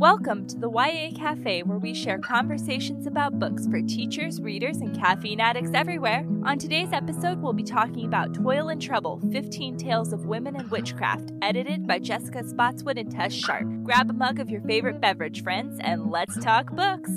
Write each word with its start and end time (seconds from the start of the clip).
Welcome 0.00 0.46
to 0.46 0.56
the 0.56 0.70
YA 0.70 1.10
Cafe, 1.14 1.62
where 1.64 1.76
we 1.76 1.92
share 1.92 2.18
conversations 2.18 3.06
about 3.06 3.38
books 3.38 3.66
for 3.66 3.82
teachers, 3.82 4.40
readers, 4.40 4.78
and 4.78 4.98
caffeine 4.98 5.40
addicts 5.40 5.72
everywhere. 5.74 6.24
On 6.46 6.58
today's 6.58 6.94
episode, 6.94 7.42
we'll 7.42 7.52
be 7.52 7.62
talking 7.62 8.06
about 8.06 8.32
Toil 8.32 8.70
and 8.70 8.80
Trouble 8.80 9.20
15 9.30 9.76
Tales 9.76 10.14
of 10.14 10.24
Women 10.24 10.56
and 10.56 10.70
Witchcraft, 10.70 11.32
edited 11.42 11.86
by 11.86 11.98
Jessica 11.98 12.42
Spotswood 12.42 12.96
and 12.96 13.12
Tess 13.12 13.34
Sharpe. 13.34 13.68
Grab 13.82 14.08
a 14.08 14.14
mug 14.14 14.40
of 14.40 14.48
your 14.48 14.62
favorite 14.62 15.02
beverage, 15.02 15.42
friends, 15.42 15.78
and 15.82 16.10
let's 16.10 16.42
talk 16.42 16.74
books. 16.74 17.10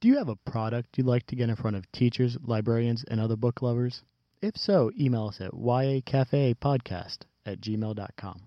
Do 0.00 0.06
you 0.06 0.18
have 0.18 0.28
a 0.28 0.36
product 0.36 0.96
you'd 0.96 1.08
like 1.08 1.26
to 1.26 1.34
get 1.34 1.48
in 1.48 1.56
front 1.56 1.74
of 1.74 1.90
teachers, 1.90 2.38
librarians, 2.40 3.02
and 3.08 3.20
other 3.20 3.34
book 3.34 3.62
lovers? 3.62 4.04
If 4.40 4.56
so, 4.56 4.92
email 4.96 5.26
us 5.26 5.40
at 5.40 5.50
yacafepodcast 5.50 7.24
at 7.46 7.60
gmail.com. 7.60 8.40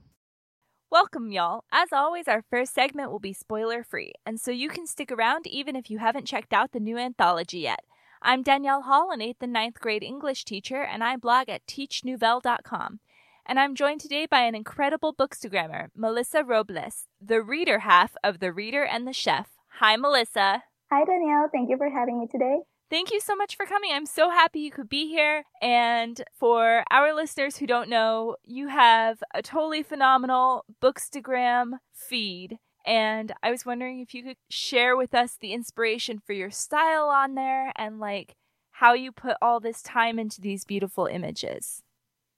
Welcome, 0.90 1.32
y'all. 1.32 1.66
As 1.72 1.90
always, 1.92 2.30
our 2.30 2.44
first 2.50 2.74
segment 2.74 3.12
will 3.12 3.20
be 3.20 3.34
spoiler 3.34 3.84
free, 3.84 4.14
and 4.26 4.40
so 4.40 4.52
you 4.52 4.70
can 4.70 4.88
stick 4.88 5.12
around 5.12 5.46
even 5.46 5.76
if 5.76 5.92
you 5.92 5.98
haven't 5.98 6.28
checked 6.28 6.54
out 6.54 6.72
the 6.72 6.80
new 6.80 6.98
anthology 6.98 7.60
yet. 7.60 7.82
I'm 8.22 8.42
Danielle 8.42 8.84
Hall, 8.84 9.12
an 9.12 9.20
8th 9.20 9.42
and 9.42 9.54
ninth 9.54 9.80
grade 9.80 10.02
English 10.02 10.46
teacher, 10.46 10.82
and 10.82 11.04
I 11.04 11.18
blog 11.18 11.50
at 11.50 11.68
teachnouvelle.com. 11.68 13.00
And 13.46 13.60
I'm 13.60 13.76
joined 13.76 14.02
today 14.02 14.26
by 14.26 14.42
an 14.42 14.56
incredible 14.56 15.14
bookstagrammer, 15.14 15.90
Melissa 15.96 16.44
Robles, 16.44 17.08
the 17.22 17.42
reader 17.42 17.80
half 17.80 18.16
of 18.24 18.40
The 18.40 18.52
Reader 18.52 18.84
and 18.84 19.08
the 19.08 19.14
Chef. 19.14 19.50
Hi, 19.80 19.96
Melissa. 19.98 20.64
Hi, 20.92 21.06
Danielle. 21.06 21.50
Thank 21.52 21.70
you 21.70 21.78
for 21.78 21.90
having 21.90 22.20
me 22.20 22.28
today. 22.32 22.60
Thank 22.90 23.12
you 23.12 23.20
so 23.20 23.36
much 23.36 23.58
for 23.58 23.66
coming. 23.66 23.92
I'm 23.94 24.06
so 24.06 24.30
happy 24.30 24.62
you 24.62 24.72
could 24.72 24.88
be 24.88 25.10
here. 25.10 25.44
And 25.62 26.24
for 26.34 26.86
our 26.90 27.14
listeners 27.14 27.58
who 27.58 27.68
don't 27.68 27.90
know, 27.90 28.38
you 28.46 28.70
have 28.70 29.22
a 29.34 29.42
totally 29.42 29.84
phenomenal 29.84 30.64
Bookstagram 30.82 31.80
feed. 31.94 32.60
And 32.86 33.34
I 33.44 33.52
was 33.52 33.66
wondering 33.66 34.00
if 34.00 34.14
you 34.14 34.24
could 34.24 34.38
share 34.50 34.96
with 34.96 35.14
us 35.14 35.36
the 35.36 35.52
inspiration 35.52 36.22
for 36.26 36.32
your 36.32 36.50
style 36.50 37.10
on 37.10 37.36
there 37.36 37.74
and 37.76 38.00
like 38.00 38.36
how 38.72 38.94
you 38.94 39.12
put 39.12 39.36
all 39.42 39.60
this 39.60 39.82
time 39.82 40.18
into 40.18 40.40
these 40.40 40.64
beautiful 40.64 41.08
images. 41.08 41.84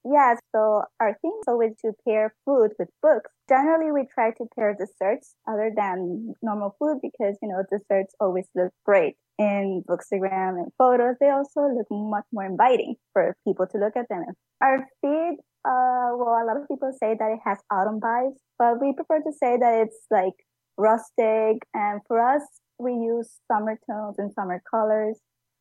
Yeah, 0.04 0.34
so 0.50 0.82
our 0.98 1.16
theme 1.22 1.32
is 1.40 1.44
always 1.46 1.72
to 1.82 1.92
pair 2.08 2.34
food 2.44 2.72
with 2.78 2.88
books. 3.02 3.30
Generally, 3.48 3.92
we 3.92 4.08
try 4.12 4.30
to 4.30 4.46
pair 4.56 4.74
desserts 4.74 5.34
other 5.46 5.70
than 5.76 6.34
normal 6.42 6.74
food 6.78 7.00
because, 7.02 7.36
you 7.42 7.48
know, 7.48 7.62
desserts 7.70 8.14
always 8.18 8.46
look 8.56 8.72
great 8.84 9.16
in 9.40 9.82
Bookstagram 9.88 10.60
and 10.60 10.70
photos. 10.76 11.16
They 11.18 11.30
also 11.30 11.62
look 11.62 11.86
much 11.90 12.26
more 12.30 12.44
inviting 12.44 12.96
for 13.14 13.34
people 13.48 13.66
to 13.72 13.78
look 13.78 13.96
at 13.96 14.06
them. 14.10 14.24
Our 14.60 14.86
feed, 15.00 15.38
uh, 15.64 16.12
well, 16.12 16.36
a 16.36 16.44
lot 16.44 16.60
of 16.60 16.68
people 16.68 16.92
say 16.92 17.16
that 17.18 17.30
it 17.32 17.40
has 17.44 17.56
autumn 17.72 18.00
vibes, 18.00 18.36
but 18.58 18.80
we 18.80 18.92
prefer 18.92 19.18
to 19.20 19.32
say 19.32 19.56
that 19.56 19.86
it's 19.86 19.96
like 20.10 20.34
rustic. 20.76 21.64
And 21.72 22.02
for 22.06 22.20
us, 22.20 22.42
we 22.78 22.92
use 22.92 23.40
summer 23.50 23.80
tones 23.90 24.16
and 24.18 24.30
summer 24.34 24.62
colors. 24.70 25.18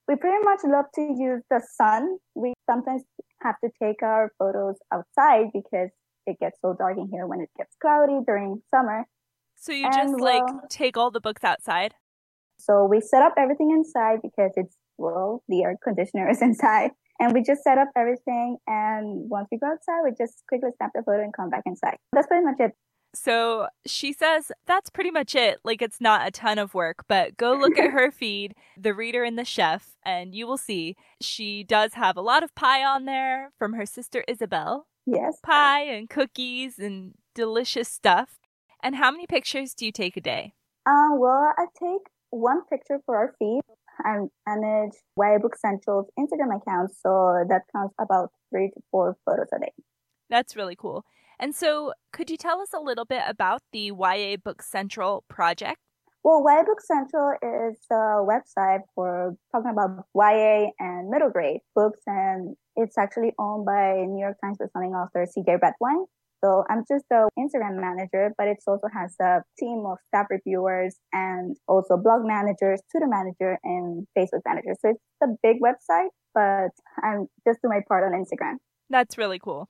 We 0.09 0.17
pretty 0.17 0.44
much 0.44 0.59
love 0.66 0.85
to 0.95 1.02
use 1.02 1.44
the 1.50 1.61
sun. 1.77 2.17
We 2.35 2.53
sometimes 2.69 3.03
have 3.41 3.55
to 3.63 3.69
take 3.81 4.03
our 4.03 4.33
photos 4.38 4.75
outside 4.91 5.52
because 5.53 5.89
it 6.25 6.38
gets 6.41 6.59
so 6.61 6.75
dark 6.77 6.97
in 6.97 7.07
here 7.11 7.27
when 7.27 7.39
it 7.39 7.50
gets 7.57 7.75
cloudy 7.81 8.19
during 8.25 8.61
summer. 8.69 9.05
So 9.55 9.72
you 9.72 9.85
and 9.85 9.94
just 9.94 10.19
like 10.19 10.44
take 10.69 10.97
all 10.97 11.11
the 11.11 11.22
books 11.22 11.44
outside? 11.44 11.94
So 12.60 12.86
we 12.86 13.02
set 13.02 13.22
up 13.22 13.34
everything 13.38 13.72
inside 13.72 14.20
because 14.22 14.52
it's, 14.56 14.76
well, 14.98 15.44
the 15.48 15.64
air 15.64 15.78
conditioner 15.84 16.30
is 16.30 16.42
inside. 16.42 16.92
And 17.22 17.34
we 17.34 17.42
just 17.42 17.64
set 17.64 17.78
up 17.78 17.90
everything. 17.98 18.58
And 18.68 19.30
once 19.30 19.48
we 19.52 19.58
go 19.58 19.68
outside, 19.68 20.02
we 20.04 20.12
just 20.18 20.44
quickly 20.48 20.70
snap 20.78 20.92
the 20.96 21.04
photo 21.04 21.24
and 21.24 21.34
come 21.34 21.50
back 21.50 21.64
inside. 21.66 21.98
That's 22.14 22.28
pretty 22.28 22.46
much 22.46 22.56
it. 22.60 22.72
So 23.14 23.68
she 23.88 24.14
says 24.14 24.52
that's 24.68 24.90
pretty 24.90 25.12
much 25.12 25.34
it. 25.34 25.60
Like 25.64 25.82
it's 25.82 26.00
not 26.00 26.28
a 26.28 26.32
ton 26.32 26.60
of 26.60 26.74
work, 26.74 27.06
but 27.08 27.38
go 27.38 27.54
look 27.54 27.78
at 27.78 27.92
her 27.92 28.12
feed, 28.19 28.56
The 28.78 28.94
Reader 28.94 29.24
and 29.24 29.38
the 29.38 29.46
Chef, 29.46 29.96
and 30.03 30.36
you 30.36 30.46
will 30.46 30.58
see 30.58 30.96
she 31.19 31.64
does 31.64 31.96
have 31.96 32.18
a 32.18 32.22
lot 32.22 32.44
of 32.44 32.53
pie 32.56 32.84
on 32.84 33.06
there 33.06 33.52
from 33.58 33.74
her 33.74 33.86
sister 33.86 34.24
Isabel. 34.28 34.88
Yes. 35.06 35.40
Pie 35.44 35.86
and 35.86 36.09
cookies 36.09 36.78
and 36.78 37.14
delicious 37.34 37.90
stuff. 37.90 38.38
And 38.84 38.96
how 38.96 39.12
many 39.12 39.25
pictures 39.25 39.74
do 39.74 39.86
you 39.86 39.92
take 39.92 40.16
a 40.16 40.22
day? 40.22 40.53
Uh, 40.86 41.09
well, 41.14 41.53
I 41.58 41.66
take 41.80 42.08
one 42.31 42.62
picture 42.69 43.00
for 43.06 43.16
our 43.16 43.34
feed 43.40 43.62
and 44.03 44.29
manage 44.47 44.94
YA 45.17 45.38
Book 45.40 45.56
Central's 45.56 46.07
Instagram 46.17 46.56
account. 46.62 46.91
So 46.95 47.45
that 47.50 47.63
counts 47.75 47.95
about 48.00 48.31
three 48.50 48.69
to 48.69 48.81
four 48.91 49.17
photos 49.25 49.47
a 49.56 49.59
day. 49.59 49.72
That's 50.29 50.56
really 50.56 50.75
cool. 50.75 51.06
And 51.39 51.56
so, 51.56 51.94
could 52.12 52.29
you 52.29 52.35
tell 52.35 52.59
us 52.59 52.73
a 52.73 52.79
little 52.79 53.06
bit 53.06 53.22
about 53.25 53.62
the 53.72 53.91
YA 53.97 54.35
Book 54.44 54.62
Central 54.62 55.23
project? 55.29 55.79
Well, 56.22 56.44
YA 56.45 56.63
Book 56.63 56.81
Central 56.81 57.31
is 57.41 57.78
a 57.89 58.19
website 58.28 58.81
for 58.94 59.38
talking 59.53 59.72
about 59.72 60.06
YA 60.13 60.72
and 60.78 61.09
middle 61.09 61.29
grade 61.29 61.62
books, 61.75 62.01
and 62.06 62.57
it's 62.75 62.97
actually 62.97 63.31
owned 63.39 63.66
by 63.66 64.03
New 64.06 64.19
York 64.19 64.35
Times 64.44 64.57
bestselling 64.57 64.91
author 64.91 65.25
CJ 65.25 65.62
Redwine. 65.62 66.06
So 66.44 66.63
I'm 66.69 66.83
just 66.88 67.05
the 67.09 67.29
Instagram 67.38 67.81
manager, 67.81 68.33
but 68.38 68.47
it 68.47 68.57
also 68.66 68.88
has 68.94 69.16
a 69.22 69.44
team 69.59 69.83
of 69.85 69.97
staff 70.07 70.27
reviewers 70.29 70.95
and 71.11 71.57
also 71.67 71.97
blog 71.97 72.22
managers, 72.25 72.81
Twitter 72.91 73.07
manager, 73.07 73.57
and 73.63 74.07
Facebook 74.17 74.41
manager. 74.45 74.75
So 74.81 74.89
it's 74.91 75.00
a 75.22 75.27
big 75.44 75.57
website, 75.61 76.09
but 76.33 76.72
I'm 77.03 77.27
just 77.47 77.61
doing 77.61 77.75
my 77.75 77.81
part 77.88 78.03
on 78.03 78.11
Instagram. 78.11 78.55
That's 78.89 79.17
really 79.17 79.39
cool. 79.39 79.69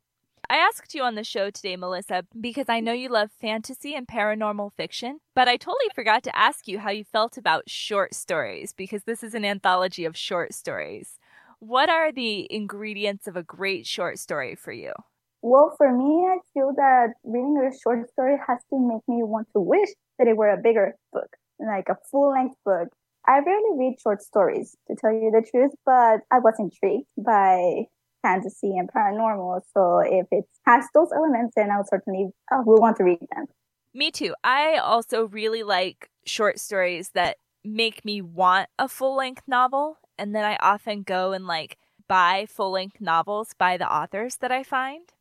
I 0.52 0.58
asked 0.58 0.96
you 0.96 1.04
on 1.04 1.14
the 1.14 1.24
show 1.24 1.52
today, 1.52 1.76
Melissa, 1.76 2.26
because 2.40 2.66
I 2.70 2.80
know 2.80 2.92
you 2.92 3.10
love 3.10 3.30
fantasy 3.40 3.94
and 3.94 4.08
paranormal 4.08 4.72
fiction, 4.74 5.20
but 5.36 5.48
I 5.48 5.58
totally 5.58 5.90
forgot 5.94 6.24
to 6.24 6.36
ask 6.36 6.68
you 6.68 6.80
how 6.80 6.90
you 6.90 7.04
felt 7.04 7.38
about 7.38 7.70
short 7.70 8.16
stories 8.16 8.74
because 8.74 9.04
this 9.04 9.24
is 9.24 9.36
an 9.36 9.46
anthology 9.46 10.06
of 10.06 10.18
short 10.18 10.56
stories. 10.56 11.20
What 11.60 11.90
are 11.90 12.12
the 12.12 12.48
ingredients 12.52 13.28
of 13.28 13.36
a 13.36 13.44
great 13.44 13.86
short 13.86 14.18
story 14.18 14.56
for 14.56 14.72
you? 14.72 14.94
Well, 15.42 15.74
for 15.78 15.92
me, 15.96 16.28
I 16.28 16.38
feel 16.54 16.74
that 16.76 17.14
reading 17.24 17.58
a 17.58 17.72
short 17.78 18.10
story 18.12 18.38
has 18.48 18.60
to 18.72 18.80
make 18.80 19.04
me 19.08 19.24
want 19.24 19.48
to 19.56 19.62
wish 19.62 19.90
that 20.18 20.28
it 20.28 20.36
were 20.36 20.50
a 20.50 20.58
bigger 20.58 20.96
book, 21.14 21.30
like 21.60 21.88
a 21.90 21.96
full 22.12 22.32
length 22.32 22.56
book. 22.66 22.90
I 23.26 23.40
rarely 23.40 23.78
read 23.78 23.96
short 24.02 24.22
stories, 24.22 24.76
to 24.88 24.96
tell 24.96 25.12
you 25.12 25.32
the 25.32 25.46
truth, 25.50 25.72
but 25.86 26.22
I 26.32 26.40
was 26.40 26.56
intrigued 26.60 27.08
by 27.18 27.86
fantasy 28.22 28.76
and 28.78 28.90
paranormal. 28.92 29.62
So 29.74 30.00
if 30.00 30.28
it 30.32 30.46
has 30.66 30.86
those 30.94 31.10
elements, 31.16 31.54
then 31.56 31.70
I'll 31.72 31.86
certainly 31.86 32.30
uh, 32.52 32.62
will 32.66 32.82
want 32.82 32.98
to 32.98 33.04
read 33.04 33.20
them. 33.34 33.46
Me 33.94 34.12
too. 34.12 34.36
I 34.44 34.78
also 34.78 35.28
really 35.28 35.64
like 35.64 36.10
short 36.26 36.60
stories 36.60 37.12
that 37.14 37.38
make 37.64 38.04
me 38.04 38.22
want 38.22 38.70
a 38.78 38.88
full 38.88 39.16
length 39.16 39.44
novel. 39.48 39.98
And 40.18 40.36
then 40.36 40.44
I 40.44 40.58
often 40.62 41.04
go 41.04 41.32
and 41.32 41.48
like 41.48 41.78
buy 42.08 42.46
full 42.50 42.72
length 42.72 43.00
novels 43.00 43.54
by 43.58 43.78
the 43.78 43.92
authors 43.92 44.38
that 44.38 44.52
I 44.52 44.64
find. 44.64 45.12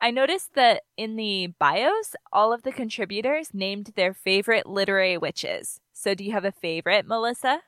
I 0.00 0.10
noticed 0.10 0.54
that 0.54 0.82
in 0.96 1.16
the 1.16 1.54
bios, 1.58 2.14
all 2.32 2.52
of 2.52 2.62
the 2.62 2.72
contributors 2.72 3.54
named 3.54 3.92
their 3.96 4.12
favorite 4.12 4.66
literary 4.66 5.16
witches. 5.16 5.80
So, 5.92 6.14
do 6.14 6.24
you 6.24 6.32
have 6.32 6.44
a 6.44 6.52
favorite, 6.52 7.06
Melissa? 7.06 7.60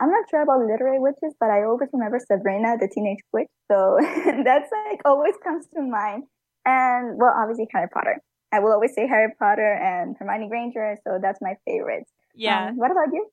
I'm 0.00 0.10
not 0.10 0.24
sure 0.30 0.42
about 0.42 0.60
literary 0.60 0.98
witches, 0.98 1.34
but 1.38 1.50
I 1.50 1.64
always 1.64 1.88
remember 1.92 2.18
Sabrina, 2.18 2.76
the 2.78 2.88
teenage 2.88 3.20
witch. 3.32 3.48
So, 3.70 3.98
that's 4.44 4.70
like 4.90 5.00
always 5.04 5.34
comes 5.42 5.66
to 5.74 5.82
mind. 5.82 6.24
And 6.64 7.18
well, 7.18 7.34
obviously, 7.36 7.68
Harry 7.72 7.88
Potter. 7.88 8.20
I 8.52 8.60
will 8.60 8.72
always 8.72 8.94
say 8.94 9.06
Harry 9.06 9.32
Potter 9.38 9.74
and 9.74 10.16
Hermione 10.18 10.48
Granger. 10.48 10.96
So, 11.06 11.18
that's 11.22 11.40
my 11.40 11.54
favorite. 11.66 12.04
Yeah. 12.34 12.68
Um, 12.68 12.76
what 12.76 12.90
about 12.90 13.12
you? 13.12 13.28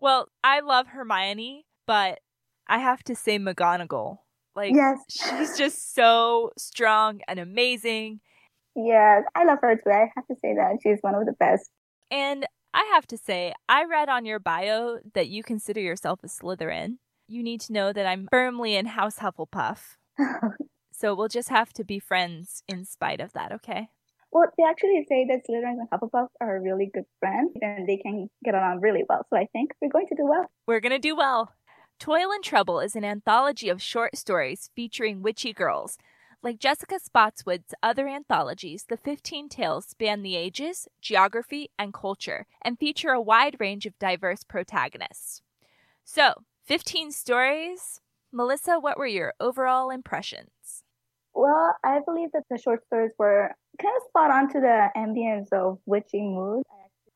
Well, 0.00 0.28
I 0.42 0.60
love 0.60 0.88
Hermione, 0.88 1.66
but 1.86 2.20
I 2.66 2.78
have 2.78 3.02
to 3.04 3.14
say 3.14 3.38
McGonagall. 3.38 4.18
Like, 4.54 4.74
yes. 4.74 4.98
she's 5.08 5.56
just 5.56 5.94
so 5.94 6.50
strong 6.58 7.20
and 7.28 7.38
amazing. 7.38 8.20
Yes, 8.74 9.24
I 9.34 9.44
love 9.44 9.58
her 9.62 9.76
too. 9.76 9.90
I 9.90 10.10
have 10.14 10.26
to 10.26 10.36
say 10.40 10.54
that 10.54 10.78
she's 10.82 10.98
one 11.00 11.14
of 11.14 11.26
the 11.26 11.32
best. 11.32 11.70
And 12.10 12.46
I 12.72 12.90
have 12.94 13.06
to 13.08 13.16
say, 13.16 13.52
I 13.68 13.84
read 13.84 14.08
on 14.08 14.24
your 14.24 14.38
bio 14.38 14.98
that 15.14 15.28
you 15.28 15.42
consider 15.42 15.80
yourself 15.80 16.20
a 16.22 16.28
Slytherin. 16.28 16.98
You 17.28 17.42
need 17.42 17.60
to 17.62 17.72
know 17.72 17.92
that 17.92 18.06
I'm 18.06 18.28
firmly 18.30 18.76
in 18.76 18.86
House 18.86 19.16
Hufflepuff. 19.16 19.96
so 20.92 21.14
we'll 21.14 21.28
just 21.28 21.48
have 21.48 21.72
to 21.74 21.84
be 21.84 21.98
friends 21.98 22.62
in 22.68 22.84
spite 22.84 23.20
of 23.20 23.32
that, 23.32 23.52
okay? 23.52 23.88
Well, 24.32 24.46
they 24.56 24.64
actually 24.64 25.04
say 25.08 25.26
that 25.28 25.40
Slytherins 25.48 25.78
and 25.80 25.90
Hufflepuff 25.90 26.28
are 26.40 26.60
really 26.60 26.90
good 26.92 27.06
friends 27.18 27.52
and 27.60 27.88
they 27.88 27.96
can 27.96 28.30
get 28.44 28.54
along 28.54 28.80
really 28.80 29.02
well. 29.08 29.26
So 29.28 29.36
I 29.36 29.46
think 29.52 29.72
we're 29.82 29.88
going 29.88 30.06
to 30.06 30.14
do 30.14 30.24
well. 30.24 30.46
We're 30.68 30.80
going 30.80 30.92
to 30.92 31.00
do 31.00 31.16
well. 31.16 31.52
Toil 32.00 32.32
and 32.32 32.42
Trouble 32.42 32.80
is 32.80 32.96
an 32.96 33.04
anthology 33.04 33.68
of 33.68 33.82
short 33.82 34.16
stories 34.16 34.70
featuring 34.74 35.20
witchy 35.20 35.52
girls. 35.52 35.98
Like 36.42 36.58
Jessica 36.58 36.98
Spotswood's 36.98 37.74
other 37.82 38.08
anthologies, 38.08 38.86
the 38.88 38.96
15 38.96 39.50
tales 39.50 39.84
span 39.84 40.22
the 40.22 40.34
ages, 40.34 40.88
geography, 41.02 41.68
and 41.78 41.92
culture, 41.92 42.46
and 42.62 42.78
feature 42.78 43.10
a 43.10 43.20
wide 43.20 43.58
range 43.60 43.84
of 43.84 43.98
diverse 43.98 44.44
protagonists. 44.44 45.42
So, 46.02 46.32
15 46.64 47.12
stories. 47.12 48.00
Melissa, 48.32 48.80
what 48.80 48.96
were 48.96 49.06
your 49.06 49.34
overall 49.38 49.90
impressions? 49.90 50.84
Well, 51.34 51.76
I 51.84 52.00
believe 52.06 52.30
that 52.32 52.44
the 52.48 52.56
short 52.56 52.82
stories 52.86 53.12
were 53.18 53.54
kind 53.78 53.94
of 53.98 54.08
spot 54.08 54.30
on 54.30 54.48
to 54.54 54.60
the 54.60 54.88
ambience 54.96 55.52
of 55.52 55.78
witchy 55.84 56.22
mood. 56.22 56.62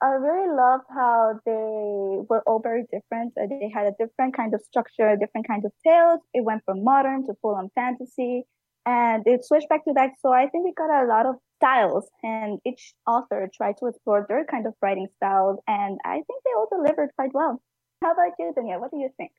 I 0.03 0.11
really 0.11 0.55
loved 0.55 0.85
how 0.91 1.41
they 1.47 2.27
were 2.29 2.43
all 2.47 2.61
very 2.61 2.85
different. 2.93 3.33
Uh, 3.41 3.47
they 3.49 3.71
had 3.73 3.87
a 3.87 3.93
different 3.99 4.37
kind 4.37 4.53
of 4.55 4.61
structure, 4.63 5.17
different 5.17 5.47
kinds 5.47 5.65
of 5.65 5.73
tales. 5.85 6.21
It 6.35 6.45
went 6.45 6.63
from 6.65 6.85
modern 6.85 7.27
to 7.27 7.35
full 7.41 7.55
on 7.55 7.71
fantasy 7.75 8.45
and 8.87 9.23
it 9.27 9.45
switched 9.45 9.69
back 9.69 9.85
to 9.85 9.93
that. 9.95 10.11
So 10.21 10.33
I 10.33 10.49
think 10.49 10.65
we 10.65 10.75
got 10.77 10.91
a 10.91 11.07
lot 11.07 11.27
of 11.27 11.37
styles 11.57 12.07
and 12.23 12.59
each 12.67 12.93
author 13.07 13.49
tried 13.57 13.77
to 13.79 13.87
explore 13.87 14.27
their 14.29 14.45
kind 14.45 14.67
of 14.67 14.75
writing 14.83 15.09
styles, 15.17 15.59
And 15.67 15.99
I 16.05 16.17
think 16.17 16.43
they 16.45 16.51
all 16.57 16.69
delivered 16.71 17.11
quite 17.17 17.33
well. 17.33 17.63
How 18.03 18.13
about 18.13 18.33
you, 18.39 18.53
Danielle? 18.55 18.81
What 18.81 18.91
do 18.91 18.99
you 18.99 19.09
think? 19.17 19.33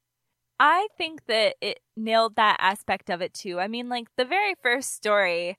I 0.59 0.87
think 0.97 1.25
that 1.27 1.55
it 1.61 1.79
nailed 1.97 2.37
that 2.37 2.57
aspect 2.59 3.09
of 3.09 3.21
it 3.21 3.33
too. 3.33 3.59
I 3.59 3.67
mean, 3.67 3.89
like 3.89 4.07
the 4.17 4.25
very 4.25 4.55
first 4.63 4.95
story, 4.95 5.57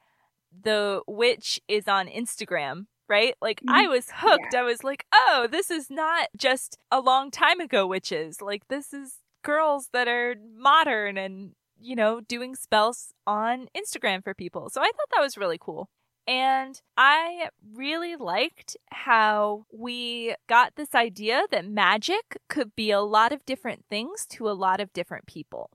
the 0.50 1.02
witch 1.06 1.60
is 1.68 1.86
on 1.86 2.08
Instagram, 2.08 2.86
right? 3.08 3.34
Like 3.40 3.60
I 3.68 3.88
was 3.88 4.06
hooked. 4.12 4.52
Yeah. 4.52 4.60
I 4.60 4.62
was 4.62 4.84
like, 4.84 5.06
oh, 5.12 5.48
this 5.50 5.70
is 5.70 5.90
not 5.90 6.28
just 6.36 6.78
a 6.90 7.00
long 7.00 7.30
time 7.30 7.60
ago 7.60 7.86
witches. 7.86 8.40
Like 8.40 8.68
this 8.68 8.92
is 8.92 9.18
girls 9.42 9.88
that 9.92 10.08
are 10.08 10.34
modern 10.56 11.16
and, 11.16 11.52
you 11.80 11.94
know, 11.94 12.20
doing 12.20 12.54
spells 12.54 13.12
on 13.26 13.68
Instagram 13.76 14.22
for 14.24 14.34
people. 14.34 14.70
So 14.70 14.80
I 14.80 14.86
thought 14.86 15.08
that 15.14 15.22
was 15.22 15.36
really 15.36 15.58
cool. 15.60 15.88
And 16.28 16.80
I 16.96 17.50
really 17.74 18.16
liked 18.16 18.76
how 18.90 19.64
we 19.72 20.34
got 20.48 20.72
this 20.74 20.92
idea 20.94 21.44
that 21.52 21.64
magic 21.64 22.38
could 22.48 22.74
be 22.74 22.90
a 22.90 23.00
lot 23.00 23.32
of 23.32 23.44
different 23.44 23.84
things 23.88 24.26
to 24.30 24.48
a 24.48 24.50
lot 24.50 24.80
of 24.80 24.92
different 24.92 25.26
people. 25.26 25.70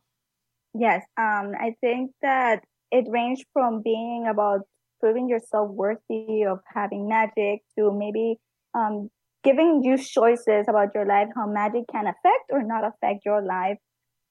Yes, 0.74 1.04
um, 1.18 1.54
I 1.57 1.75
think 1.80 2.12
that 2.22 2.63
it 2.92 3.06
ranged 3.10 3.45
from 3.54 3.81
being 3.81 4.28
about 4.30 4.62
proving 5.01 5.27
yourself 5.27 5.69
worthy 5.71 6.45
of 6.50 6.59
having 6.74 7.09
magic 7.09 7.62
to 7.77 7.92
maybe 7.92 8.39
um, 8.74 9.09
giving 9.44 9.81
you 9.83 9.98
choices 9.98 10.65
about 10.69 10.89
your 10.95 11.06
life, 11.06 11.27
how 11.36 11.48
magic 11.48 11.83
can 11.92 12.06
affect 12.06 12.45
or 12.51 12.63
not 12.63 12.86
affect 12.86 13.25
your 13.25 13.42
life. 13.42 13.77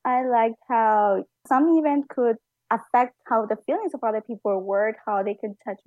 I 0.05 0.25
liked 0.27 0.57
how 0.69 1.25
some 1.47 1.69
event 1.77 2.09
could 2.09 2.37
affect 2.71 3.17
how 3.27 3.47
the 3.47 3.57
feelings 3.67 3.93
of 3.93 4.01
other 4.03 4.23
people 4.23 4.63
work, 4.63 4.97
how 5.07 5.23
they 5.23 5.37
could 5.39 5.55
touch 5.67 5.81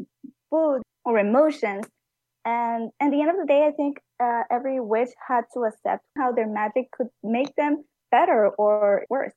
food 0.52 0.82
or 1.06 1.18
emotions. 1.18 1.86
And 2.46 2.92
at 3.02 3.10
the 3.12 3.22
end 3.22 3.30
of 3.32 3.38
the 3.38 3.46
day, 3.48 3.66
I 3.66 3.72
think 3.72 3.98
uh, 4.22 4.44
every 4.52 4.80
witch 4.80 5.10
had 5.28 5.46
to 5.54 5.62
accept 5.62 6.04
how 6.18 6.34
their 6.34 6.48
magic 6.48 6.92
could 6.92 7.08
make 7.24 7.56
them 7.56 7.86
better 8.12 8.50
or 8.58 9.06
worse. 9.10 9.34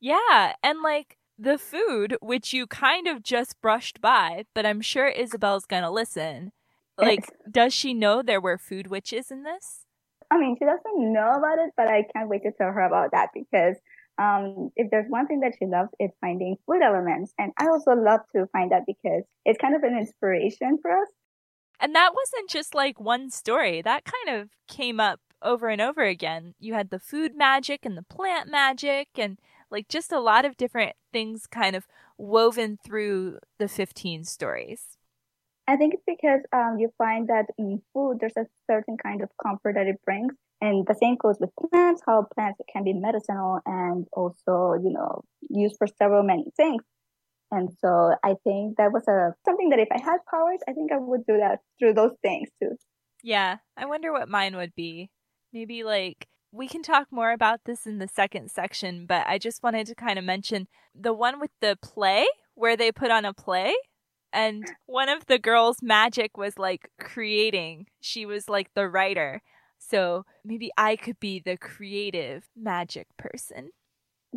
Yeah. 0.00 0.54
And 0.62 0.82
like 0.82 1.16
the 1.42 1.58
food, 1.58 2.16
which 2.20 2.52
you 2.52 2.66
kind 2.66 3.06
of 3.06 3.22
just 3.22 3.60
brushed 3.60 4.00
by, 4.00 4.44
but 4.54 4.64
I'm 4.64 4.80
sure 4.80 5.08
Isabel's 5.08 5.66
going 5.66 5.82
to 5.82 5.90
listen. 5.90 6.52
Like, 6.98 7.30
does 7.50 7.72
she 7.74 7.94
know 7.94 8.22
there 8.22 8.40
were 8.40 8.58
food 8.58 8.86
witches 8.86 9.30
in 9.30 9.42
this? 9.42 9.86
I 10.30 10.38
mean, 10.38 10.56
she 10.58 10.64
doesn't 10.64 11.12
know 11.12 11.30
about 11.30 11.58
it, 11.58 11.72
but 11.76 11.88
I 11.88 12.04
can't 12.14 12.28
wait 12.28 12.42
to 12.44 12.52
tell 12.52 12.68
her 12.68 12.80
about 12.80 13.10
that 13.12 13.30
because 13.34 13.76
um, 14.18 14.70
if 14.76 14.90
there's 14.90 15.08
one 15.08 15.26
thing 15.26 15.40
that 15.40 15.54
she 15.58 15.66
loves, 15.66 15.90
it's 15.98 16.16
finding 16.20 16.56
food 16.66 16.82
elements. 16.82 17.34
And 17.38 17.52
I 17.58 17.66
also 17.66 17.92
love 17.92 18.20
to 18.36 18.46
find 18.52 18.70
that 18.70 18.86
because 18.86 19.24
it's 19.44 19.60
kind 19.60 19.74
of 19.74 19.82
an 19.82 19.98
inspiration 19.98 20.78
for 20.80 20.90
us. 20.90 21.08
And 21.80 21.94
that 21.94 22.12
wasn't 22.14 22.48
just 22.48 22.74
like 22.74 23.00
one 23.00 23.30
story, 23.30 23.82
that 23.82 24.04
kind 24.04 24.40
of 24.40 24.50
came 24.68 25.00
up 25.00 25.20
over 25.42 25.68
and 25.68 25.80
over 25.80 26.02
again. 26.02 26.54
You 26.60 26.74
had 26.74 26.90
the 26.90 27.00
food 27.00 27.34
magic 27.34 27.84
and 27.84 27.96
the 27.96 28.04
plant 28.04 28.48
magic, 28.48 29.08
and 29.16 29.38
like 29.72 29.88
just 29.88 30.12
a 30.12 30.20
lot 30.20 30.44
of 30.44 30.56
different 30.56 30.94
things 31.12 31.46
kind 31.46 31.74
of 31.74 31.88
woven 32.18 32.78
through 32.84 33.38
the 33.58 33.66
15 33.66 34.24
stories. 34.24 34.98
I 35.66 35.76
think 35.76 35.94
it's 35.94 36.02
because 36.06 36.40
um, 36.52 36.76
you 36.78 36.92
find 36.98 37.28
that 37.28 37.46
in 37.56 37.80
food, 37.92 38.18
there's 38.20 38.36
a 38.36 38.46
certain 38.70 38.96
kind 38.96 39.22
of 39.22 39.30
comfort 39.42 39.74
that 39.76 39.86
it 39.86 39.96
brings. 40.04 40.34
And 40.60 40.86
the 40.86 40.94
same 40.94 41.16
goes 41.16 41.36
with 41.40 41.50
plants, 41.56 42.02
how 42.06 42.26
plants 42.34 42.60
can 42.72 42.84
be 42.84 42.92
medicinal 42.92 43.60
and 43.66 44.06
also, 44.12 44.74
you 44.74 44.92
know, 44.92 45.22
used 45.48 45.76
for 45.78 45.86
several 45.86 46.22
many 46.22 46.44
things. 46.56 46.82
And 47.50 47.70
so 47.80 48.14
I 48.22 48.36
think 48.44 48.76
that 48.76 48.92
was 48.92 49.06
a 49.08 49.34
something 49.44 49.70
that 49.70 49.78
if 49.78 49.88
I 49.90 50.00
had 50.00 50.18
powers, 50.30 50.60
I 50.68 50.72
think 50.72 50.92
I 50.92 50.98
would 50.98 51.26
do 51.26 51.38
that 51.38 51.60
through 51.78 51.94
those 51.94 52.12
things 52.22 52.48
too. 52.62 52.76
Yeah, 53.22 53.58
I 53.76 53.86
wonder 53.86 54.12
what 54.12 54.28
mine 54.28 54.56
would 54.56 54.74
be. 54.74 55.10
Maybe 55.52 55.84
like 55.84 56.28
we 56.52 56.68
can 56.68 56.82
talk 56.82 57.08
more 57.10 57.32
about 57.32 57.60
this 57.64 57.86
in 57.86 57.98
the 57.98 58.08
second 58.08 58.50
section, 58.50 59.06
but 59.06 59.26
I 59.26 59.38
just 59.38 59.62
wanted 59.62 59.86
to 59.86 59.94
kind 59.94 60.18
of 60.18 60.24
mention 60.24 60.68
the 60.94 61.14
one 61.14 61.40
with 61.40 61.50
the 61.60 61.78
play 61.80 62.26
where 62.54 62.76
they 62.76 62.92
put 62.92 63.10
on 63.10 63.24
a 63.24 63.32
play 63.32 63.74
and 64.32 64.64
one 64.86 65.08
of 65.08 65.26
the 65.26 65.38
girls' 65.38 65.78
magic 65.82 66.36
was 66.36 66.58
like 66.58 66.90
creating. 66.98 67.86
She 68.00 68.24
was 68.26 68.48
like 68.48 68.70
the 68.74 68.88
writer. 68.88 69.42
So 69.78 70.24
maybe 70.44 70.70
I 70.76 70.96
could 70.96 71.20
be 71.20 71.40
the 71.40 71.56
creative 71.56 72.48
magic 72.56 73.08
person. 73.18 73.70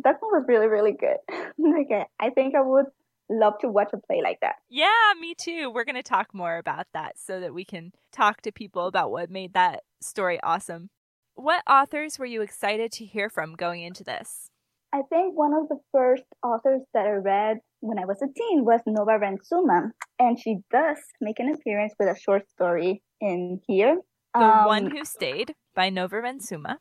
That 0.02 0.16
one 0.20 0.32
was 0.32 0.44
really, 0.48 0.66
really 0.66 0.92
good. 0.92 1.16
okay. 1.82 2.04
I 2.20 2.30
think 2.30 2.54
I 2.54 2.60
would 2.60 2.86
love 3.30 3.54
to 3.60 3.68
watch 3.68 3.90
a 3.92 3.98
play 3.98 4.20
like 4.22 4.40
that. 4.40 4.56
Yeah, 4.68 5.12
me 5.18 5.34
too. 5.34 5.70
We're 5.70 5.84
going 5.84 5.96
to 5.96 6.02
talk 6.02 6.34
more 6.34 6.58
about 6.58 6.86
that 6.92 7.18
so 7.18 7.40
that 7.40 7.54
we 7.54 7.64
can 7.64 7.92
talk 8.12 8.42
to 8.42 8.52
people 8.52 8.86
about 8.86 9.10
what 9.10 9.30
made 9.30 9.54
that 9.54 9.82
story 10.00 10.38
awesome. 10.42 10.90
What 11.36 11.62
authors 11.68 12.18
were 12.18 12.24
you 12.24 12.40
excited 12.40 12.90
to 12.92 13.04
hear 13.04 13.28
from 13.28 13.56
going 13.56 13.82
into 13.82 14.02
this? 14.02 14.48
I 14.90 15.02
think 15.10 15.36
one 15.36 15.52
of 15.52 15.68
the 15.68 15.76
first 15.92 16.22
authors 16.42 16.80
that 16.94 17.04
I 17.04 17.10
read 17.10 17.58
when 17.80 17.98
I 17.98 18.06
was 18.06 18.22
a 18.22 18.26
teen 18.26 18.64
was 18.64 18.80
Nova 18.86 19.18
Ren 19.18 19.36
Suma, 19.44 19.92
and 20.18 20.40
she 20.40 20.60
does 20.72 20.96
make 21.20 21.38
an 21.38 21.52
appearance 21.52 21.92
with 21.98 22.08
a 22.08 22.18
short 22.18 22.48
story 22.48 23.02
in 23.20 23.60
here. 23.68 23.98
The 24.32 24.40
um, 24.40 24.64
One 24.64 24.90
Who 24.90 25.04
Stayed 25.04 25.54
by 25.74 25.90
Nova 25.90 26.22
Ren 26.22 26.40
Suma. 26.40 26.78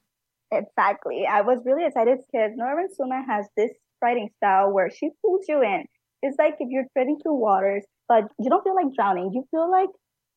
Exactly. 0.54 1.25
I 1.30 1.42
was 1.42 1.60
really 1.66 1.86
excited 1.86 2.19
because 2.31 2.52
Nova 2.56 2.78
Ren 2.78 2.88
Suma 2.96 3.24
has 3.28 3.48
this 3.57 3.72
writing 4.02 4.30
style 4.38 4.72
where 4.72 4.90
she 4.90 5.10
pulls 5.22 5.44
you 5.50 5.62
in. 5.63 5.84
It's 6.22 6.38
like 6.40 6.56
if 6.60 6.69
you're 6.72 6.88
treading 6.94 7.18
through 7.22 7.42
waters, 7.42 7.84
but 8.07 8.24
you 8.40 8.50
don't 8.50 8.63
feel 8.63 8.75
like 8.75 8.96
drowning. 8.96 9.31
You 9.34 9.44
feel 9.52 9.69
like 9.69 9.90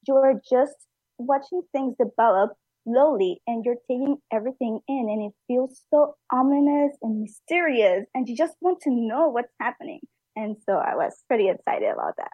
you're 0.09 0.41
just 0.51 0.75
watching 1.19 1.63
things 1.73 1.95
develop 2.01 2.51
slowly 2.85 3.41
and 3.47 3.65
you're 3.65 3.77
taking 3.89 4.19
everything 4.33 4.81
in 4.89 5.09
and 5.09 5.31
it 5.31 5.33
feels 5.47 5.83
so 5.91 6.17
ominous 6.33 6.97
and 7.03 7.21
mysterious 7.21 8.05
and 8.15 8.29
you 8.29 8.37
just 8.37 8.55
want 8.61 8.81
to 8.83 8.91
know 8.91 9.29
what's 9.29 9.53
happening. 9.61 10.01
And 10.37 10.57
so 10.67 10.75
I 10.75 10.95
was 10.95 11.15
pretty 11.27 11.49
excited 11.49 11.91
about 11.93 12.17
that. 12.17 12.33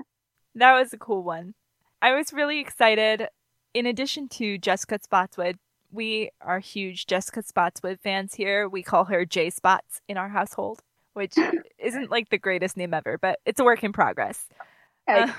That 0.54 0.74
was 0.74 0.92
a 0.92 0.98
cool 0.98 1.22
one. 1.22 1.54
I 2.02 2.12
was 2.12 2.32
really 2.32 2.60
excited 2.60 3.28
in 3.74 3.86
addition 3.86 4.28
to 4.28 4.56
Jessica 4.56 5.00
Spotswood, 5.02 5.58
we 5.94 6.30
are 6.40 6.58
huge 6.58 7.06
Jessica 7.06 7.42
Spotswood 7.42 8.00
fans 8.00 8.34
here. 8.34 8.68
We 8.68 8.82
call 8.82 9.04
her 9.04 9.24
J 9.24 9.50
Spots 9.50 10.00
in 10.08 10.16
our 10.16 10.28
household, 10.28 10.82
which 11.12 11.34
isn't 11.78 12.10
like 12.10 12.30
the 12.30 12.38
greatest 12.38 12.76
name 12.76 12.94
ever, 12.94 13.18
but 13.18 13.38
it's 13.44 13.60
a 13.60 13.64
work 13.64 13.84
in 13.84 13.92
progress. 13.92 14.46
Uh, 15.06 15.30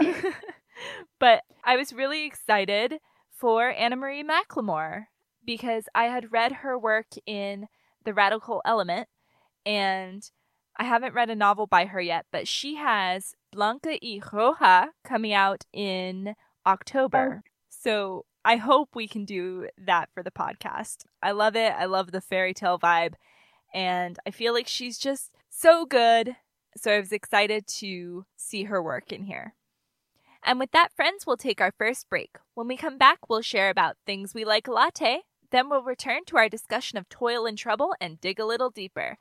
but 1.20 1.44
I 1.64 1.76
was 1.76 1.94
really 1.94 2.26
excited 2.26 3.00
for 3.36 3.70
Anna 3.70 3.96
Marie 3.96 4.24
McLemore 4.24 5.06
because 5.46 5.86
I 5.94 6.06
had 6.06 6.32
read 6.32 6.52
her 6.52 6.78
work 6.80 7.08
in 7.26 7.68
The 8.04 8.14
Radical 8.14 8.62
Element 8.66 9.08
and 9.66 10.30
I 10.78 10.84
haven't 10.84 11.14
read 11.14 11.30
a 11.30 11.36
novel 11.36 11.68
by 11.68 11.86
her 11.86 12.02
yet, 12.02 12.26
but 12.32 12.48
she 12.48 12.76
has 12.76 13.34
Blanca 13.52 13.98
y 14.02 14.20
Roja 14.22 14.88
coming 15.04 15.34
out 15.34 15.66
in 15.72 16.36
October. 16.66 17.44
Oh. 17.46 17.50
So 17.70 18.26
I 18.44 18.58
hope 18.58 18.90
we 18.94 19.08
can 19.08 19.26
do 19.26 19.70
that 19.78 20.10
for 20.14 20.22
the 20.22 20.32
podcast. 20.32 21.06
I 21.22 21.32
love 21.32 21.56
it. 21.56 21.74
I 21.78 21.86
love 21.86 22.12
the 22.12 22.22
fairy 22.22 22.54
tale 22.54 22.80
vibe. 22.80 23.14
And 23.74 24.18
I 24.26 24.32
feel 24.32 24.54
like 24.54 24.68
she's 24.68 24.98
just 24.98 25.32
so 25.50 25.86
good. 25.86 26.36
So 26.78 26.92
I 26.92 27.00
was 27.00 27.12
excited 27.12 27.68
to 27.68 28.26
see 28.36 28.64
her 28.64 28.84
work 28.84 29.12
in 29.12 29.24
here. 29.24 29.56
And 30.48 30.60
with 30.60 30.70
that, 30.72 30.94
friends, 30.96 31.26
we'll 31.26 31.38
take 31.38 31.60
our 31.60 31.74
first 31.76 32.08
break. 32.08 32.38
When 32.54 32.68
we 32.68 32.78
come 32.78 33.00
back, 33.00 33.28
we'll 33.28 33.42
share 33.42 33.72
about 33.72 33.98
things 34.06 34.36
we 34.36 34.46
like 34.46 34.68
latte. 34.68 35.22
Then 35.50 35.70
we'll 35.70 35.82
return 35.82 36.24
to 36.28 36.38
our 36.38 36.48
discussion 36.48 37.00
of 37.00 37.10
toil 37.10 37.48
and 37.48 37.58
trouble 37.58 37.96
and 38.00 38.22
dig 38.22 38.40
a 38.40 38.46
little 38.46 38.70
deeper. 38.70 39.18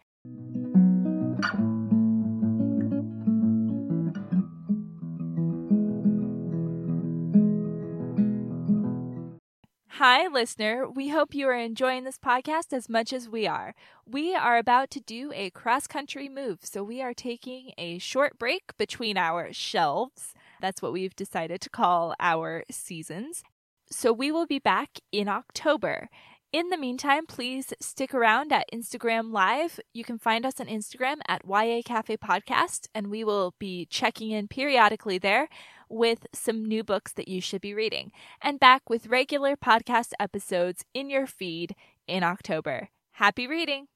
Hi, 9.88 10.26
listener. 10.26 10.86
We 10.86 11.08
hope 11.08 11.34
you 11.34 11.48
are 11.48 11.54
enjoying 11.54 12.04
this 12.04 12.18
podcast 12.18 12.74
as 12.74 12.90
much 12.90 13.14
as 13.14 13.30
we 13.30 13.46
are. 13.46 13.74
We 14.04 14.34
are 14.34 14.58
about 14.58 14.90
to 14.90 15.00
do 15.00 15.32
a 15.34 15.48
cross 15.48 15.86
country 15.86 16.28
move, 16.28 16.58
so 16.64 16.84
we 16.84 17.00
are 17.00 17.14
taking 17.14 17.72
a 17.78 17.96
short 17.98 18.38
break 18.38 18.76
between 18.76 19.16
our 19.16 19.54
shelves. 19.54 20.34
That's 20.64 20.80
what 20.80 20.94
we've 20.94 21.14
decided 21.14 21.60
to 21.60 21.68
call 21.68 22.14
our 22.18 22.64
seasons. 22.70 23.42
So 23.90 24.14
we 24.14 24.32
will 24.32 24.46
be 24.46 24.58
back 24.58 24.98
in 25.12 25.28
October. 25.28 26.08
In 26.54 26.70
the 26.70 26.78
meantime, 26.78 27.26
please 27.26 27.74
stick 27.82 28.14
around 28.14 28.50
at 28.50 28.70
Instagram 28.72 29.30
Live. 29.30 29.78
You 29.92 30.04
can 30.04 30.16
find 30.16 30.46
us 30.46 30.58
on 30.58 30.66
Instagram 30.66 31.16
at 31.28 31.42
YA 31.46 31.82
Cafe 31.84 32.16
Podcast, 32.16 32.86
and 32.94 33.10
we 33.10 33.24
will 33.24 33.54
be 33.58 33.84
checking 33.90 34.30
in 34.30 34.48
periodically 34.48 35.18
there 35.18 35.50
with 35.90 36.26
some 36.32 36.64
new 36.64 36.82
books 36.82 37.12
that 37.12 37.28
you 37.28 37.42
should 37.42 37.60
be 37.60 37.74
reading, 37.74 38.10
and 38.40 38.58
back 38.58 38.88
with 38.88 39.08
regular 39.08 39.56
podcast 39.56 40.12
episodes 40.18 40.82
in 40.94 41.10
your 41.10 41.26
feed 41.26 41.74
in 42.08 42.22
October. 42.22 42.88
Happy 43.12 43.46
reading! 43.46 43.88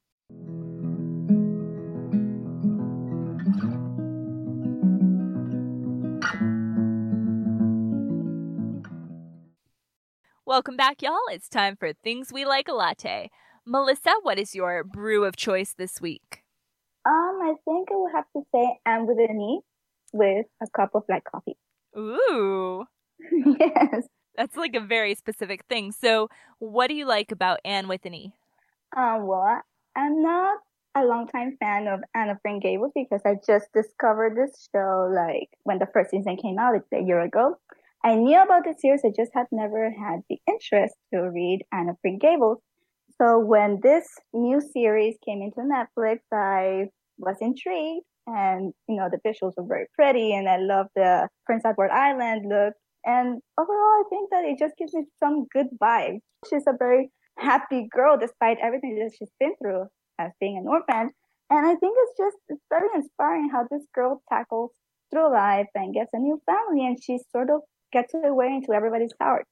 Welcome 10.49 10.79
back, 10.79 11.03
y'all. 11.03 11.19
It's 11.31 11.47
time 11.47 11.77
for 11.77 11.93
Things 11.93 12.33
We 12.33 12.47
Like 12.47 12.69
a 12.69 12.73
Latte. 12.73 13.29
Melissa, 13.67 14.15
what 14.23 14.39
is 14.39 14.55
your 14.55 14.83
brew 14.83 15.27
of 15.27 15.37
choice 15.37 15.75
this 15.77 16.01
week? 16.01 16.43
Um, 17.05 17.39
I 17.43 17.53
think 17.67 17.91
I 17.93 17.97
would 17.97 18.13
have 18.15 18.25
to 18.35 18.43
say 18.55 18.79
Anne 18.87 19.07
with 19.07 19.19
an 19.19 19.39
E 19.39 19.61
with 20.15 20.47
a 20.63 20.67
cup 20.75 20.95
of 20.95 21.07
black 21.07 21.25
coffee. 21.31 21.59
Ooh. 21.99 22.87
yes. 23.61 24.07
That's 24.39 24.57
like 24.57 24.75
a 24.75 24.81
very 24.81 25.15
specific 25.15 25.67
thing. 25.69 25.93
So, 25.93 26.31
what 26.61 26.89
do 26.89 26.95
you 26.95 27.05
like 27.05 27.31
about 27.31 27.61
Anne 27.63 27.87
with 27.87 28.07
an 28.07 28.15
E? 28.15 28.33
Um, 28.97 29.27
well, 29.27 29.61
I'm 29.95 30.23
not 30.23 30.61
a 30.95 31.05
longtime 31.05 31.59
fan 31.61 31.89
of 31.89 32.01
Anne 32.15 32.31
of 32.31 32.43
Green 32.43 32.59
Gables 32.59 32.93
because 32.95 33.21
I 33.27 33.35
just 33.47 33.67
discovered 33.75 34.35
this 34.35 34.67
show 34.75 35.13
like 35.15 35.51
when 35.65 35.79
the 35.79 35.89
first 35.93 36.11
season 36.11 36.39
came 36.39 36.59
out, 36.59 36.73
like 36.73 36.85
a 36.99 37.05
year 37.05 37.21
ago. 37.21 37.59
I 38.05 38.15
knew 38.15 38.41
about 38.41 38.65
the 38.65 38.75
series, 38.79 39.03
I 39.05 39.11
just 39.15 39.33
had 39.35 39.47
never 39.51 39.91
had 39.91 40.21
the 40.29 40.39
interest 40.47 40.95
to 41.13 41.23
read 41.31 41.65
Anne 41.73 41.89
of 41.89 41.97
Green 42.03 42.19
Gables. 42.19 42.59
So 43.21 43.39
when 43.39 43.81
this 43.83 44.07
new 44.33 44.61
series 44.61 45.17
came 45.25 45.43
into 45.43 45.61
Netflix, 45.61 46.19
I 46.33 46.91
was 47.19 47.37
intrigued 47.41 48.05
and, 48.29 48.73
you 48.89 48.97
know, 48.97 49.09
the 49.11 49.19
visuals 49.27 49.55
were 49.57 49.67
very 49.67 49.87
pretty 49.95 50.33
and 50.33 50.49
I 50.49 50.59
love 50.59 50.87
the 50.95 51.29
Prince 51.45 51.65
Edward 51.67 51.91
Island 51.91 52.47
look. 52.49 52.75
And 53.05 53.41
overall, 53.59 53.71
I 53.71 54.05
think 54.11 54.31
that 54.31 54.45
it 54.45 54.59
just 54.59 54.77
gives 54.77 54.95
me 54.95 55.05
some 55.19 55.47
good 55.53 55.67
vibes. 55.83 56.21
She's 56.49 56.65
a 56.69 56.77
very 56.79 57.11
happy 57.39 57.89
girl 57.91 58.17
despite 58.17 58.59
everything 58.63 58.97
that 58.97 59.11
she's 59.19 59.33
been 59.41 59.55
through 59.61 59.87
as 60.21 60.31
being 60.41 60.57
an 60.57 60.69
orphan. 60.69 61.11
And 61.51 61.67
I 61.67 61.75
think 61.75 61.97
it's 61.99 62.19
just 62.19 62.37
it's 62.49 62.63
very 62.69 62.89
inspiring 62.95 63.49
how 63.51 63.67
this 63.71 63.87
girl 63.95 64.23
tackles 64.29 64.71
through 65.11 65.33
life 65.33 65.69
and 65.75 65.95
gets 65.95 66.11
a 66.13 66.19
new 66.19 66.41
family 66.47 66.87
and 66.87 66.99
she's 67.03 67.25
sort 67.33 67.51
of 67.51 67.63
gets 67.93 68.13
her 68.13 68.35
way 68.35 68.47
into 68.47 68.73
everybody's 68.73 69.13
heart. 69.21 69.47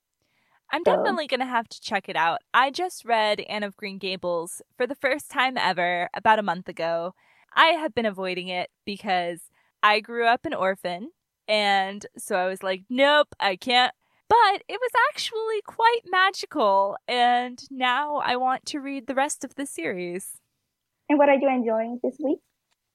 I'm 0.72 0.82
so. 0.84 0.96
definitely 0.96 1.26
going 1.26 1.40
to 1.40 1.46
have 1.46 1.68
to 1.68 1.80
check 1.80 2.08
it 2.08 2.16
out. 2.16 2.40
I 2.52 2.70
just 2.70 3.04
read 3.04 3.40
Anne 3.40 3.62
of 3.62 3.76
Green 3.76 3.98
Gables 3.98 4.62
for 4.76 4.86
the 4.86 4.96
first 4.96 5.30
time 5.30 5.56
ever 5.56 6.08
about 6.14 6.38
a 6.38 6.42
month 6.42 6.68
ago. 6.68 7.14
I 7.54 7.68
have 7.68 7.94
been 7.94 8.06
avoiding 8.06 8.48
it 8.48 8.70
because 8.84 9.40
I 9.82 10.00
grew 10.00 10.26
up 10.26 10.44
an 10.44 10.54
orphan. 10.54 11.10
And 11.48 12.04
so 12.18 12.36
I 12.36 12.46
was 12.46 12.62
like, 12.62 12.82
nope, 12.90 13.28
I 13.38 13.56
can't. 13.56 13.92
But 14.28 14.62
it 14.68 14.80
was 14.80 14.90
actually 15.10 15.62
quite 15.64 16.00
magical. 16.10 16.96
And 17.06 17.62
now 17.70 18.16
I 18.16 18.36
want 18.36 18.66
to 18.66 18.80
read 18.80 19.06
the 19.06 19.14
rest 19.14 19.44
of 19.44 19.54
the 19.54 19.66
series. 19.66 20.40
And 21.08 21.18
what 21.18 21.28
are 21.28 21.36
you 21.36 21.48
enjoying 21.48 22.00
this 22.02 22.16
week? 22.18 22.40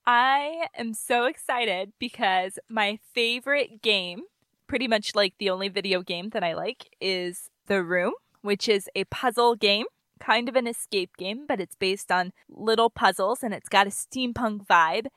I 0.05 0.67
am 0.75 0.93
so 0.93 1.25
excited 1.25 1.93
because 1.99 2.59
my 2.69 2.99
favorite 3.13 3.81
game 3.81 4.23
pretty 4.71 4.87
much 4.87 5.13
like 5.15 5.33
the 5.37 5.49
only 5.49 5.67
video 5.67 6.01
game 6.01 6.29
that 6.29 6.45
I 6.45 6.53
like 6.53 6.95
is 7.01 7.49
The 7.67 7.83
Room, 7.83 8.13
which 8.41 8.69
is 8.69 8.89
a 8.95 9.03
puzzle 9.03 9.53
game, 9.53 9.85
kind 10.17 10.47
of 10.47 10.55
an 10.55 10.65
escape 10.65 11.17
game, 11.17 11.43
but 11.45 11.59
it's 11.59 11.75
based 11.75 12.09
on 12.09 12.31
little 12.47 12.89
puzzles 12.89 13.43
and 13.43 13.53
it's 13.53 13.67
got 13.67 13.85
a 13.85 13.89
steampunk 13.89 14.65
vibe. 14.65 15.07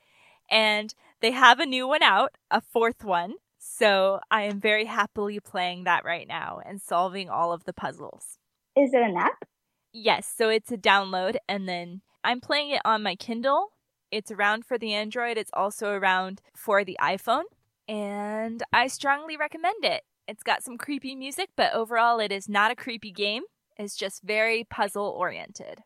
And 0.51 0.93
they 1.21 1.31
have 1.31 1.61
a 1.61 1.67
new 1.67 1.87
one 1.87 2.03
out, 2.03 2.33
a 2.51 2.61
fourth 2.61 3.05
one. 3.05 3.35
So 3.57 4.19
I 4.29 4.43
am 4.43 4.59
very 4.59 4.87
happily 4.87 5.39
playing 5.39 5.85
that 5.85 6.05
right 6.05 6.27
now 6.27 6.61
and 6.67 6.83
solving 6.83 7.31
all 7.31 7.53
of 7.53 7.63
the 7.63 7.73
puzzles. 7.73 8.41
Is 8.77 8.93
it 8.93 9.03
an 9.03 9.17
app? 9.17 9.45
Yes, 9.93 10.27
so 10.37 10.49
it's 10.49 10.73
a 10.73 10.77
download 10.77 11.37
and 11.49 11.69
then 11.69 12.01
I'm 12.25 12.41
playing 12.41 12.71
it 12.71 12.83
on 12.85 13.05
my 13.05 13.15
Kindle. 13.15 13.69
It's 14.11 14.33
around 14.33 14.67
for 14.67 14.79
the 14.79 14.93
Android, 14.95 15.39
it's 15.39 15.53
also 15.55 15.91
around 15.91 16.43
for 16.57 16.83
the 16.83 16.99
iPhone 17.01 17.45
and 17.89 18.63
I 18.73 18.87
strongly 18.87 19.37
recommend 19.37 19.85
it. 19.85 20.03
It's 20.27 20.43
got 20.43 20.63
some 20.63 20.79
creepy 20.79 21.15
music, 21.15 21.51
but 21.57 21.75
overall, 21.75 22.19
it 22.19 22.33
is 22.33 22.49
not 22.49 22.71
a 22.71 22.77
creepy 22.77 23.13
game. 23.13 23.43
It's 23.77 23.97
just 23.97 24.23
very 24.23 24.65
puzzle 24.65 25.07
oriented. 25.07 25.81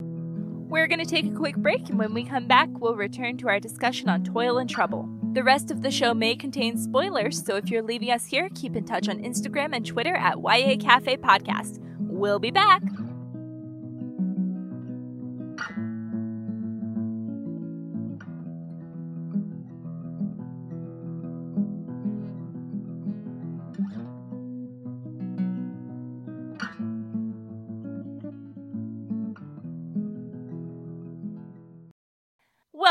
We're 0.00 0.86
going 0.86 1.00
to 1.00 1.06
take 1.06 1.26
a 1.26 1.36
quick 1.36 1.56
break, 1.56 1.88
and 1.88 1.98
when 1.98 2.14
we 2.14 2.24
come 2.24 2.48
back, 2.48 2.68
we'll 2.72 2.96
return 2.96 3.36
to 3.38 3.48
our 3.48 3.60
discussion 3.60 4.08
on 4.08 4.24
Toil 4.24 4.58
and 4.58 4.68
Trouble. 4.68 5.08
The 5.32 5.44
rest 5.44 5.70
of 5.70 5.82
the 5.82 5.90
show 5.90 6.14
may 6.14 6.34
contain 6.34 6.78
spoilers, 6.78 7.44
so 7.44 7.56
if 7.56 7.70
you're 7.70 7.82
leaving 7.82 8.10
us 8.10 8.24
here, 8.24 8.48
keep 8.54 8.74
in 8.74 8.84
touch 8.84 9.08
on 9.08 9.22
Instagram 9.22 9.74
and 9.74 9.86
Twitter 9.86 10.14
at 10.14 10.38
YA 10.38 10.76
Cafe 10.80 11.18
Podcast. 11.18 11.78
We'll 12.00 12.38
be 12.38 12.50
back. 12.50 12.82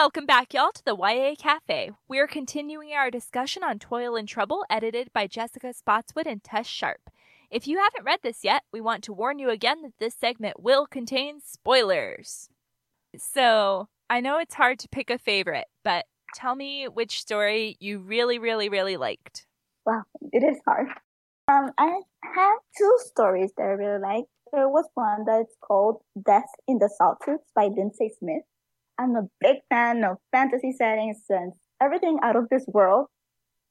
Welcome 0.03 0.25
back, 0.25 0.53
y'all, 0.53 0.73
to 0.73 0.83
the 0.83 0.97
YA 0.97 1.33
Cafe. 1.39 1.91
We're 2.09 2.27
continuing 2.27 2.91
our 2.91 3.09
discussion 3.09 3.63
on 3.63 3.79
Toil 3.79 4.17
and 4.17 4.27
Trouble, 4.27 4.65
edited 4.69 5.13
by 5.13 5.27
Jessica 5.27 5.71
Spotswood 5.71 6.27
and 6.27 6.43
Tess 6.43 6.67
Sharpe. 6.67 7.09
If 7.49 7.69
you 7.69 7.79
haven't 7.79 8.03
read 8.03 8.19
this 8.21 8.43
yet, 8.43 8.63
we 8.73 8.81
want 8.81 9.05
to 9.05 9.13
warn 9.13 9.39
you 9.39 9.49
again 9.49 9.81
that 9.81 9.93
this 9.99 10.13
segment 10.13 10.61
will 10.61 10.87
contain 10.87 11.39
spoilers. 11.39 12.49
So, 13.15 13.87
I 14.09 14.19
know 14.19 14.39
it's 14.39 14.55
hard 14.55 14.77
to 14.79 14.89
pick 14.89 15.09
a 15.09 15.17
favorite, 15.17 15.67
but 15.85 16.03
tell 16.35 16.53
me 16.53 16.89
which 16.89 17.21
story 17.21 17.77
you 17.79 17.99
really, 17.99 18.39
really, 18.39 18.67
really 18.67 18.97
liked. 18.97 19.47
Well, 19.85 20.03
it 20.33 20.43
is 20.43 20.59
hard. 20.67 20.87
Um, 21.49 21.71
I 21.77 22.01
have 22.35 22.57
two 22.77 22.97
stories 23.05 23.53
that 23.55 23.63
I 23.63 23.67
really 23.67 24.01
like. 24.01 24.25
There 24.51 24.67
was 24.67 24.85
one 24.95 25.23
that's 25.25 25.55
called 25.61 26.01
Death 26.21 26.51
in 26.67 26.79
the 26.79 26.89
Sawtooths 26.99 27.47
by 27.55 27.67
Lindsay 27.67 28.11
Smith. 28.19 28.43
I'm 28.99 29.15
a 29.15 29.23
big 29.39 29.57
fan 29.69 30.03
of 30.03 30.17
fantasy 30.31 30.71
settings 30.71 31.23
and 31.29 31.53
everything 31.81 32.19
out 32.23 32.35
of 32.35 32.49
this 32.49 32.65
world. 32.67 33.07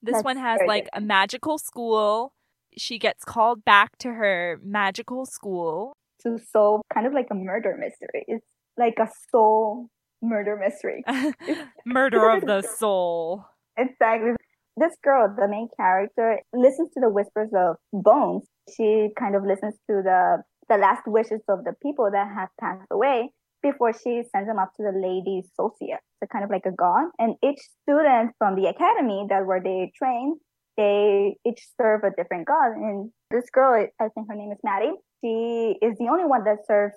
This 0.02 0.14
That's 0.14 0.25
one 0.25 0.37
has 0.37 0.61
like 0.67 0.88
a 0.93 1.00
magical 1.00 1.59
school. 1.59 2.33
She 2.76 2.99
gets 2.99 3.25
called 3.25 3.64
back 3.64 3.99
to 3.99 4.09
her 4.09 4.59
magical 4.62 5.26
school 5.26 5.97
to 6.23 6.38
solve 6.52 6.83
kind 6.93 7.07
of 7.07 7.12
like 7.12 7.29
a 7.31 7.35
murder 7.35 7.76
mystery. 7.79 8.25
It's 8.26 8.45
like 8.76 8.99
a 8.99 9.09
soul 9.31 9.88
murder 10.21 10.57
mystery. 10.57 11.05
murder 11.87 12.31
of 12.31 12.45
the 12.45 12.62
soul. 12.79 13.45
Exactly. 13.76 14.33
This 14.76 14.97
girl, 15.05 15.35
the 15.38 15.49
main 15.49 15.69
character, 15.76 16.41
listens 16.52 16.91
to 16.95 17.00
the 17.00 17.11
whispers 17.11 17.50
of 17.55 17.76
Bones. 17.93 18.47
She 18.75 19.11
kind 19.19 19.37
of 19.37 19.45
listens 19.45 19.75
to 19.88 20.02
the 20.02 20.43
the 20.69 20.79
last 20.79 21.02
wishes 21.07 21.43
of 21.49 21.64
the 21.64 21.75
people 21.83 22.09
that 22.11 22.29
have 22.35 22.49
passed 22.59 22.87
away 22.91 23.31
before 23.62 23.92
she 23.92 24.23
sends 24.33 24.49
them 24.49 24.59
up 24.59 24.73
to 24.76 24.83
the 24.83 24.92
Lady 24.92 25.42
Sosia. 25.59 25.99
So 26.21 26.26
kind 26.31 26.45
of 26.45 26.50
like 26.50 26.66
a 26.66 26.73
god. 26.73 27.09
And 27.19 27.37
each 27.42 27.61
student 27.83 28.33
from 28.38 28.57
the 28.57 28.69
academy 28.69 29.26
that 29.28 29.47
where 29.47 29.62
they 29.62 29.92
train, 29.97 30.37
they 30.76 31.37
each 31.47 31.66
serve 31.81 32.02
a 32.04 32.11
different 32.16 32.47
god. 32.47 32.73
And 32.76 33.11
this 33.31 33.45
girl, 33.52 33.87
I 34.00 34.09
think 34.09 34.28
her 34.28 34.35
name 34.35 34.52
is 34.52 34.59
Maddie, 34.64 34.92
she 35.23 35.76
is 35.81 35.97
the 35.99 36.09
only 36.11 36.25
one 36.25 36.45
that 36.45 36.66
serves 36.66 36.95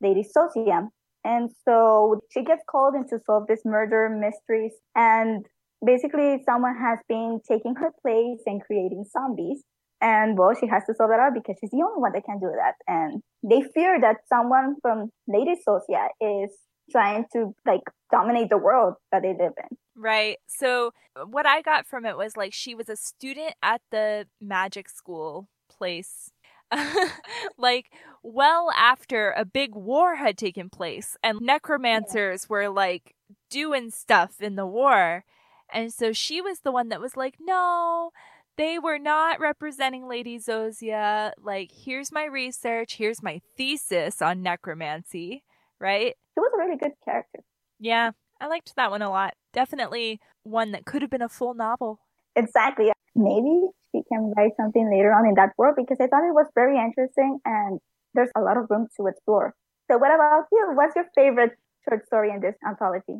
Lady 0.00 0.24
Sosia. 0.24 0.88
And 1.24 1.50
so 1.66 2.20
she 2.32 2.42
gets 2.42 2.62
called 2.68 2.94
in 2.94 3.08
to 3.08 3.18
solve 3.24 3.46
this 3.46 3.60
murder 3.64 4.08
mysteries. 4.08 4.72
And 4.96 5.46
basically 5.84 6.42
someone 6.44 6.76
has 6.76 6.98
been 7.08 7.40
taking 7.48 7.74
her 7.76 7.90
place 8.02 8.42
and 8.46 8.62
creating 8.62 9.04
zombies. 9.10 9.62
And 10.02 10.36
well, 10.36 10.52
she 10.58 10.66
has 10.66 10.82
to 10.86 10.94
solve 10.94 11.12
it 11.12 11.20
out 11.20 11.32
because 11.32 11.56
she's 11.60 11.70
the 11.70 11.84
only 11.86 12.00
one 12.00 12.12
that 12.12 12.24
can 12.24 12.40
do 12.40 12.50
that. 12.56 12.74
And 12.88 13.22
they 13.44 13.62
fear 13.72 14.00
that 14.00 14.16
someone 14.28 14.74
from 14.82 15.10
Lady 15.28 15.54
Sosia 15.66 16.08
is 16.20 16.50
trying 16.90 17.24
to 17.32 17.54
like 17.64 17.82
dominate 18.10 18.50
the 18.50 18.58
world 18.58 18.94
that 19.12 19.22
they 19.22 19.28
live 19.28 19.52
in. 19.56 19.76
Right. 19.94 20.38
So 20.48 20.90
what 21.24 21.46
I 21.46 21.62
got 21.62 21.86
from 21.86 22.04
it 22.04 22.16
was 22.16 22.36
like 22.36 22.52
she 22.52 22.74
was 22.74 22.88
a 22.88 22.96
student 22.96 23.54
at 23.62 23.80
the 23.92 24.26
magic 24.40 24.88
school 24.88 25.48
place. 25.70 26.32
like 27.58 27.90
well 28.22 28.70
after 28.74 29.30
a 29.36 29.44
big 29.44 29.74
war 29.74 30.16
had 30.16 30.38
taken 30.38 30.70
place 30.70 31.18
and 31.22 31.38
necromancers 31.42 32.44
yeah. 32.44 32.48
were 32.48 32.68
like 32.70 33.14
doing 33.50 33.90
stuff 33.90 34.40
in 34.40 34.56
the 34.56 34.66
war. 34.66 35.24
And 35.72 35.92
so 35.92 36.12
she 36.12 36.40
was 36.40 36.60
the 36.60 36.72
one 36.72 36.88
that 36.88 37.00
was 37.00 37.16
like, 37.16 37.36
"No, 37.40 38.10
they 38.62 38.78
were 38.78 38.98
not 38.98 39.40
representing 39.40 40.06
Lady 40.06 40.38
Zozia. 40.38 41.32
Like, 41.42 41.72
here's 41.72 42.12
my 42.12 42.26
research, 42.26 42.94
here's 42.94 43.20
my 43.20 43.40
thesis 43.56 44.22
on 44.22 44.40
necromancy, 44.40 45.42
right? 45.80 46.14
She 46.34 46.40
was 46.40 46.52
a 46.54 46.58
really 46.58 46.78
good 46.78 46.92
character. 47.04 47.40
Yeah, 47.80 48.12
I 48.40 48.46
liked 48.46 48.72
that 48.76 48.92
one 48.92 49.02
a 49.02 49.10
lot. 49.10 49.34
Definitely 49.52 50.20
one 50.44 50.70
that 50.70 50.84
could 50.84 51.02
have 51.02 51.10
been 51.10 51.22
a 51.22 51.28
full 51.28 51.54
novel. 51.54 51.98
Exactly. 52.36 52.92
Maybe 53.16 53.66
she 53.90 54.02
can 54.08 54.32
write 54.36 54.52
something 54.56 54.88
later 54.88 55.12
on 55.12 55.26
in 55.26 55.34
that 55.34 55.50
world 55.58 55.74
because 55.76 55.98
I 56.00 56.06
thought 56.06 56.22
it 56.22 56.32
was 56.32 56.46
very 56.54 56.78
interesting 56.78 57.40
and 57.44 57.80
there's 58.14 58.30
a 58.36 58.40
lot 58.40 58.56
of 58.56 58.70
room 58.70 58.86
to 58.96 59.08
explore. 59.08 59.54
So, 59.90 59.98
what 59.98 60.14
about 60.14 60.44
you? 60.52 60.70
What's 60.74 60.94
your 60.94 61.06
favorite 61.16 61.58
short 61.88 62.06
story 62.06 62.30
in 62.30 62.40
this 62.40 62.54
anthology? 62.66 63.18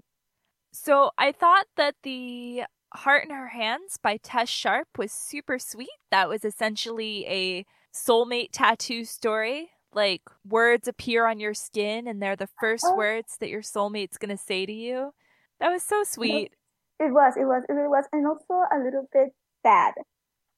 So, 0.73 1.11
I 1.19 1.33
thought 1.33 1.67
that 1.77 1.97
the 2.05 2.63
Heart 2.95 3.25
in 3.25 3.31
Her 3.31 3.49
Hands 3.49 3.97
by 4.03 4.19
Tess 4.19 4.49
Sharpe 4.49 4.99
was 4.99 5.13
super 5.13 5.59
sweet. 5.59 5.89
That 6.11 6.29
was 6.29 6.45
essentially 6.45 7.27
a 7.27 7.67
soulmate 7.93 8.51
tattoo 8.53 9.05
story. 9.05 9.71
Like 9.95 10.23
words 10.49 10.89
appear 10.89 11.27
on 11.27 11.39
your 11.39 11.55
skin 11.55 12.07
and 12.07 12.23
they're 12.23 12.37
the 12.37 12.49
first 12.61 12.85
oh. 12.87 12.97
words 12.97 13.37
that 13.41 13.51
your 13.51 13.63
soulmate's 13.63 14.19
going 14.19 14.37
to 14.37 14.43
say 14.43 14.65
to 14.67 14.73
you. 14.73 15.13
That 15.61 15.71
was 15.71 15.83
so 15.83 16.03
sweet. 16.05 16.53
It 16.99 17.13
was, 17.13 17.35
it 17.37 17.45
was, 17.45 17.63
it 17.69 17.73
really 17.73 17.89
was. 17.89 18.05
And 18.13 18.27
also 18.27 18.65
a 18.73 18.79
little 18.83 19.09
bit 19.13 19.35
sad. 19.63 19.95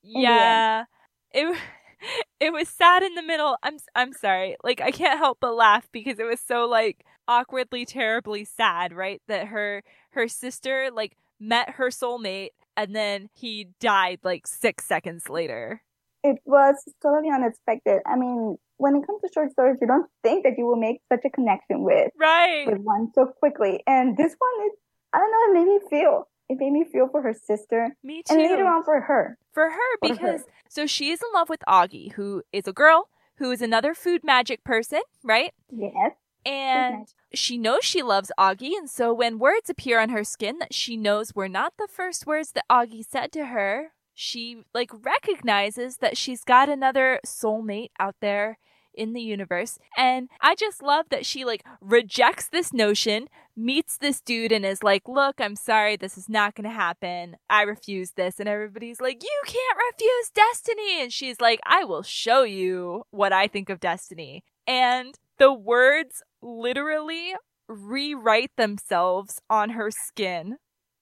Yeah. 0.02 0.84
It 1.32 1.56
it 2.40 2.52
was 2.52 2.68
sad 2.68 3.02
in 3.02 3.14
the 3.14 3.22
middle. 3.22 3.56
I'm 3.62 3.78
I'm 3.94 4.12
sorry. 4.12 4.56
Like 4.62 4.80
I 4.80 4.90
can't 4.90 5.18
help 5.18 5.38
but 5.40 5.54
laugh 5.54 5.88
because 5.92 6.18
it 6.18 6.24
was 6.24 6.40
so 6.40 6.66
like 6.66 7.04
awkwardly 7.26 7.84
terribly 7.84 8.44
sad, 8.44 8.92
right? 8.92 9.22
That 9.28 9.48
her 9.48 9.82
her 10.10 10.28
sister 10.28 10.90
like 10.92 11.16
met 11.48 11.70
her 11.70 11.90
soulmate 11.90 12.50
and 12.76 12.94
then 12.94 13.28
he 13.32 13.68
died 13.80 14.20
like 14.22 14.46
6 14.46 14.84
seconds 14.84 15.28
later. 15.28 15.82
It 16.22 16.38
was 16.44 16.76
totally 17.02 17.30
unexpected. 17.30 18.00
I 18.06 18.16
mean, 18.16 18.56
when 18.78 18.96
it 18.96 19.06
comes 19.06 19.20
to 19.22 19.28
short 19.32 19.52
stories, 19.52 19.76
you 19.80 19.86
don't 19.86 20.10
think 20.22 20.44
that 20.44 20.54
you 20.56 20.66
will 20.66 20.76
make 20.76 21.00
such 21.12 21.20
a 21.24 21.30
connection 21.30 21.84
with 21.84 22.10
right 22.18 22.66
with 22.66 22.78
one 22.78 23.12
so 23.14 23.26
quickly. 23.26 23.82
And 23.86 24.16
this 24.16 24.34
one, 24.38 24.66
is 24.66 24.72
I 25.12 25.18
don't 25.18 25.30
know, 25.30 25.60
it 25.60 25.64
made 25.64 25.72
me 25.72 25.80
feel 25.90 26.28
it 26.48 26.58
made 26.58 26.72
me 26.72 26.84
feel 26.84 27.08
for 27.08 27.22
her 27.22 27.34
sister. 27.34 27.96
Me 28.02 28.22
too. 28.22 28.34
And 28.34 28.42
later 28.42 28.66
on 28.66 28.84
for 28.84 29.00
her. 29.00 29.38
For 29.52 29.70
her, 29.70 29.98
for 30.00 30.08
because 30.08 30.40
her. 30.40 30.52
so 30.68 30.86
she 30.86 31.10
is 31.10 31.20
in 31.22 31.28
love 31.34 31.48
with 31.48 31.60
Augie, 31.68 32.12
who 32.12 32.42
is 32.52 32.66
a 32.66 32.72
girl 32.72 33.08
who 33.36 33.50
is 33.50 33.62
another 33.62 33.94
food 33.94 34.22
magic 34.22 34.62
person, 34.64 35.00
right? 35.22 35.52
Yes. 35.70 36.12
And 36.46 37.06
she 37.38 37.58
knows 37.58 37.84
she 37.84 38.02
loves 38.02 38.32
Augie, 38.38 38.76
and 38.76 38.88
so 38.88 39.12
when 39.12 39.38
words 39.38 39.70
appear 39.70 40.00
on 40.00 40.10
her 40.10 40.24
skin 40.24 40.58
that 40.58 40.74
she 40.74 40.96
knows 40.96 41.34
were 41.34 41.48
not 41.48 41.74
the 41.78 41.88
first 41.88 42.26
words 42.26 42.52
that 42.52 42.64
Augie 42.70 43.04
said 43.04 43.32
to 43.32 43.46
her, 43.46 43.92
she 44.14 44.64
like 44.72 44.90
recognizes 44.92 45.98
that 45.98 46.16
she's 46.16 46.44
got 46.44 46.68
another 46.68 47.20
soulmate 47.26 47.90
out 47.98 48.16
there 48.20 48.58
in 48.94 49.12
the 49.12 49.20
universe. 49.20 49.78
And 49.96 50.28
I 50.40 50.54
just 50.54 50.82
love 50.82 51.06
that 51.10 51.26
she 51.26 51.44
like 51.44 51.64
rejects 51.80 52.48
this 52.48 52.72
notion, 52.72 53.28
meets 53.56 53.98
this 53.98 54.20
dude 54.20 54.52
and 54.52 54.64
is 54.64 54.82
like, 54.82 55.08
"Look, 55.08 55.40
I'm 55.40 55.56
sorry, 55.56 55.96
this 55.96 56.16
is 56.16 56.28
not 56.28 56.54
going 56.54 56.68
to 56.68 56.74
happen. 56.74 57.36
I 57.50 57.62
refuse 57.62 58.12
this." 58.12 58.38
And 58.38 58.48
everybody's 58.48 59.00
like, 59.00 59.22
"You 59.22 59.42
can't 59.46 59.78
refuse 59.92 60.30
destiny." 60.30 61.02
And 61.02 61.12
she's 61.12 61.40
like, 61.40 61.60
"I 61.66 61.84
will 61.84 62.02
show 62.02 62.44
you 62.44 63.04
what 63.10 63.32
I 63.32 63.48
think 63.48 63.68
of 63.68 63.80
destiny." 63.80 64.44
And 64.66 65.18
the 65.38 65.52
words 65.52 66.22
literally 66.44 67.34
rewrite 67.68 68.52
themselves 68.56 69.40
on 69.48 69.70
her 69.70 69.90
skin. 69.90 70.58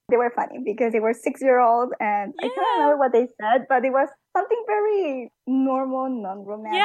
They 0.09 0.17
were 0.17 0.33
funny 0.35 0.61
because 0.65 0.93
they 0.93 1.01
were 1.01 1.15
six 1.15 1.41
year 1.41 1.61
old 1.61 1.93
and 1.99 2.35
yeah. 2.41 2.47
I 2.47 2.55
can't 2.55 2.79
remember 2.79 2.99
what 2.99 3.13
they 3.13 3.29
said, 3.41 3.67
but 3.69 3.85
it 3.85 3.91
was 3.91 4.09
something 4.37 4.65
very 4.67 5.33
normal, 5.47 6.09
non 6.09 6.45
romantic. 6.45 6.81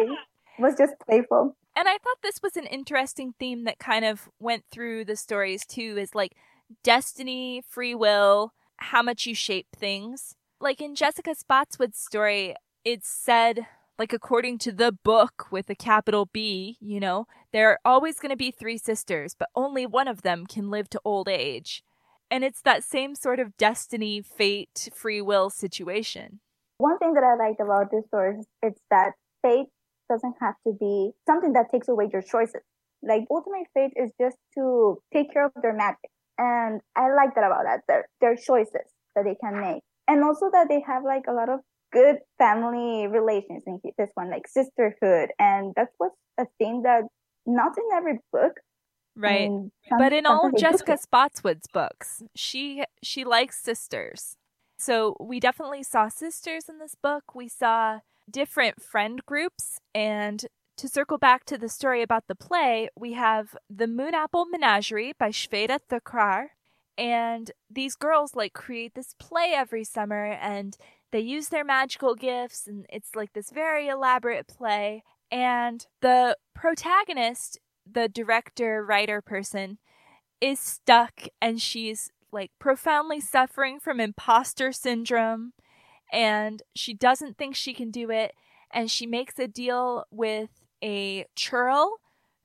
Yeah 0.00 0.16
was 0.58 0.74
just 0.76 0.94
playful. 1.06 1.56
And 1.74 1.88
I 1.88 1.92
thought 1.92 2.22
this 2.22 2.40
was 2.42 2.56
an 2.56 2.66
interesting 2.66 3.34
theme 3.38 3.64
that 3.64 3.78
kind 3.78 4.04
of 4.04 4.28
went 4.38 4.64
through 4.70 5.04
the 5.04 5.16
stories 5.16 5.66
too 5.66 5.96
is 5.98 6.14
like 6.14 6.34
destiny, 6.82 7.62
free 7.68 7.94
will, 7.94 8.52
how 8.78 9.02
much 9.02 9.26
you 9.26 9.34
shape 9.34 9.68
things. 9.74 10.34
Like 10.60 10.80
in 10.80 10.94
Jessica 10.94 11.34
Spotswood's 11.34 11.98
story, 11.98 12.54
it's 12.84 13.08
said 13.08 13.66
like 13.98 14.12
according 14.12 14.58
to 14.58 14.72
the 14.72 14.92
book 14.92 15.46
with 15.50 15.68
a 15.68 15.74
capital 15.74 16.28
B, 16.32 16.76
you 16.80 17.00
know, 17.00 17.26
there 17.56 17.70
are 17.70 17.80
always 17.84 18.18
going 18.18 18.30
to 18.30 18.36
be 18.36 18.50
three 18.50 18.76
sisters, 18.76 19.34
but 19.38 19.48
only 19.54 19.86
one 19.86 20.08
of 20.08 20.20
them 20.20 20.46
can 20.46 20.70
live 20.70 20.90
to 20.90 21.00
old 21.04 21.26
age. 21.26 21.82
And 22.30 22.44
it's 22.44 22.60
that 22.62 22.84
same 22.84 23.14
sort 23.14 23.40
of 23.40 23.56
destiny, 23.56 24.20
fate, 24.20 24.90
free 24.94 25.22
will 25.22 25.48
situation. 25.48 26.40
One 26.78 26.98
thing 26.98 27.14
that 27.14 27.24
I 27.24 27.34
liked 27.36 27.60
about 27.60 27.90
this 27.90 28.04
story 28.08 28.40
is 28.40 28.46
it's 28.62 28.80
that 28.90 29.12
fate 29.42 29.68
doesn't 30.10 30.34
have 30.40 30.54
to 30.66 30.74
be 30.78 31.12
something 31.24 31.54
that 31.54 31.70
takes 31.70 31.88
away 31.88 32.10
your 32.12 32.22
choices. 32.22 32.60
Like 33.02 33.24
ultimate 33.30 33.68
fate 33.72 33.92
is 33.96 34.10
just 34.20 34.36
to 34.56 34.98
take 35.12 35.32
care 35.32 35.46
of 35.46 35.52
their 35.62 35.72
magic. 35.72 36.10
And 36.36 36.82
I 36.94 37.14
like 37.14 37.34
that 37.36 37.44
about 37.44 37.64
that. 37.64 37.80
Their 37.88 38.08
their 38.20 38.36
choices 38.36 38.92
that 39.14 39.24
they 39.24 39.36
can 39.36 39.58
make. 39.60 39.82
And 40.08 40.22
also 40.22 40.50
that 40.52 40.68
they 40.68 40.82
have 40.86 41.04
like 41.04 41.24
a 41.26 41.32
lot 41.32 41.48
of 41.48 41.60
good 41.92 42.16
family 42.36 43.06
relations 43.06 43.62
in 43.66 43.80
this 43.96 44.10
one, 44.14 44.30
like 44.30 44.46
sisterhood. 44.46 45.30
And 45.38 45.72
that's 45.74 45.94
what's 45.96 46.16
a 46.38 46.46
thing 46.58 46.82
that 46.82 47.04
not 47.46 47.72
in 47.76 47.84
every 47.96 48.18
book. 48.32 48.60
Right. 49.16 49.48
some, 49.48 49.98
but 49.98 50.12
in 50.12 50.26
all 50.26 50.50
Jessica 50.58 50.98
Spotswood's 50.98 51.66
books, 51.72 52.22
she 52.34 52.84
she 53.02 53.24
likes 53.24 53.58
sisters. 53.58 54.36
So 54.78 55.16
we 55.18 55.40
definitely 55.40 55.82
saw 55.82 56.08
sisters 56.08 56.68
in 56.68 56.78
this 56.78 56.94
book. 56.94 57.34
We 57.34 57.48
saw 57.48 58.00
different 58.30 58.82
friend 58.82 59.24
groups. 59.24 59.80
And 59.94 60.44
to 60.76 60.88
circle 60.88 61.18
back 61.18 61.44
to 61.46 61.58
the 61.58 61.68
story 61.68 62.02
about 62.02 62.26
the 62.28 62.34
play, 62.34 62.88
we 62.96 63.14
have 63.14 63.56
the 63.70 63.86
Moonapple 63.86 64.46
Menagerie 64.50 65.14
by 65.18 65.30
Shveta 65.30 65.78
Thakrar. 65.90 66.48
And 66.98 67.50
these 67.70 67.94
girls 67.94 68.34
like 68.34 68.52
create 68.52 68.94
this 68.94 69.14
play 69.18 69.52
every 69.54 69.84
summer 69.84 70.26
and 70.26 70.76
they 71.12 71.20
use 71.20 71.48
their 71.48 71.64
magical 71.64 72.14
gifts 72.14 72.66
and 72.66 72.86
it's 72.88 73.14
like 73.14 73.32
this 73.32 73.50
very 73.50 73.88
elaborate 73.88 74.46
play. 74.46 75.02
And 75.30 75.86
the 76.00 76.36
protagonist, 76.54 77.58
the 77.90 78.08
director, 78.08 78.84
writer 78.84 79.20
person, 79.20 79.78
is 80.40 80.60
stuck 80.60 81.24
and 81.40 81.60
she's 81.60 82.10
like 82.30 82.50
profoundly 82.58 83.20
suffering 83.20 83.80
from 83.80 84.00
imposter 84.00 84.72
syndrome 84.72 85.52
and 86.12 86.62
she 86.74 86.94
doesn't 86.94 87.36
think 87.38 87.56
she 87.56 87.74
can 87.74 87.90
do 87.90 88.10
it. 88.10 88.32
And 88.70 88.90
she 88.90 89.06
makes 89.06 89.38
a 89.38 89.48
deal 89.48 90.04
with 90.10 90.50
a 90.82 91.26
churel 91.34 91.96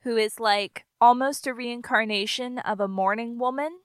who 0.03 0.17
is 0.17 0.39
like 0.39 0.85
almost 0.99 1.47
a 1.47 1.53
reincarnation 1.53 2.59
of 2.59 2.79
a 2.79 2.87
morning 2.87 3.37
woman. 3.37 3.79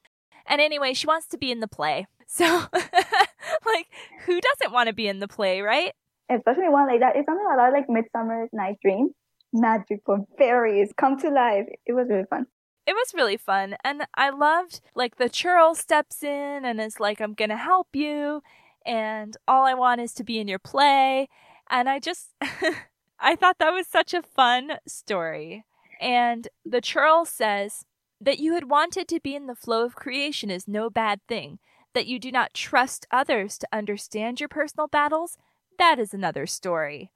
And 0.47 0.61
anyway, 0.61 0.95
she 0.95 1.07
wants 1.07 1.27
to 1.29 1.39
be 1.39 1.51
in 1.51 1.61
the 1.61 1.69
play. 1.69 2.07
So, 2.29 2.45
like, 2.73 3.87
who 4.27 4.41
doesn't 4.41 4.73
want 4.73 4.89
to 4.89 4.93
be 4.93 5.09
in 5.09 5.21
the 5.21 5.29
play, 5.29 5.61
right? 5.61 5.93
Especially 6.31 6.69
one 6.69 6.89
like 6.89 7.01
that. 7.01 7.17
It's 7.17 7.27
something 7.27 7.47
a 7.47 7.57
lot 7.57 7.73
like 7.73 7.89
Midsummer 7.89 8.49
Night 8.53 8.79
Dream. 8.83 9.11
magic 9.53 10.01
Magical 10.07 10.29
fairies 10.39 10.93
come 10.97 11.19
to 11.21 11.31
life. 11.31 11.67
It 11.87 11.93
was 11.93 12.07
really 12.09 12.27
fun 12.29 12.47
it 12.89 12.95
was 12.95 13.15
really 13.15 13.37
fun 13.37 13.75
and 13.83 14.07
i 14.15 14.31
loved 14.31 14.81
like 14.95 15.17
the 15.17 15.29
churel 15.29 15.75
steps 15.75 16.23
in 16.23 16.65
and 16.65 16.81
is 16.81 17.01
like 17.01 17.21
i'm 17.21 17.35
gonna 17.35 17.57
help 17.57 17.89
you 17.95 18.41
and 18.87 19.37
all 19.49 19.67
I 19.67 19.75
want 19.75 20.01
is 20.01 20.15
to 20.15 20.25
be 20.25 20.39
in 20.39 20.49
your 20.49 20.61
play. 20.61 21.29
And 21.69 21.89
I 21.89 21.99
just, 21.99 22.33
I 23.21 23.35
thought 23.35 23.59
that 23.59 23.73
was 23.73 23.89
such 23.89 24.15
a 24.15 24.23
fun 24.23 24.79
story. 24.87 25.65
And 26.01 26.49
the 26.65 26.81
churel 26.81 27.25
says 27.25 27.85
that 28.21 28.39
you 28.39 28.55
had 28.55 28.71
wanted 28.71 29.09
to 29.09 29.21
be 29.21 29.35
in 29.35 29.47
the 29.47 29.55
flow 29.55 29.85
of 29.85 29.97
creation 29.97 30.51
is 30.51 30.69
no 30.69 30.89
bad 30.89 31.21
thing. 31.29 31.59
That 31.95 32.07
you 32.07 32.19
do 32.19 32.31
not 32.31 32.55
trust 32.55 33.07
others 33.11 33.59
to 33.59 33.69
understand 33.73 34.39
your 34.39 34.51
personal 34.51 34.87
battles, 34.87 35.39
that 35.79 35.99
is 35.99 36.15
another 36.15 36.47
story. 36.47 37.11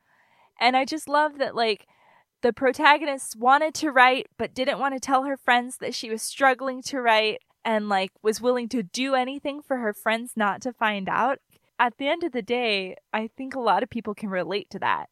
And 0.61 0.77
I 0.77 0.85
just 0.85 1.09
love 1.09 1.39
that, 1.39 1.55
like, 1.55 1.87
the 2.43 2.53
protagonist 2.53 3.37
wanted 3.37 3.75
to 3.75 3.91
write, 3.91 4.27
but 4.39 4.55
didn't 4.55 4.79
want 4.79 4.95
to 4.95 5.01
tell 5.01 5.25
her 5.25 5.37
friends 5.37 5.79
that 5.79 5.95
she 5.95 6.11
was 6.11 6.23
struggling 6.23 6.83
to 6.83 7.01
write 7.01 7.39
and, 7.65 7.89
like, 7.89 8.11
was 8.23 8.41
willing 8.41 8.69
to 8.71 8.83
do 8.83 9.15
anything 9.15 9.63
for 9.63 9.79
her 9.79 9.93
friends 9.93 10.33
not 10.37 10.61
to 10.63 10.73
find 10.73 11.09
out 11.09 11.39
at 11.81 11.97
the 11.97 12.09
end 12.09 12.23
of 12.23 12.33
the 12.33 12.43
day, 12.43 12.95
I 13.13 13.31
think 13.37 13.55
a 13.55 13.61
lot 13.61 13.83
of 13.83 13.89
people 13.89 14.15
can 14.15 14.29
relate 14.29 14.69
to 14.71 14.79
that. 14.81 15.09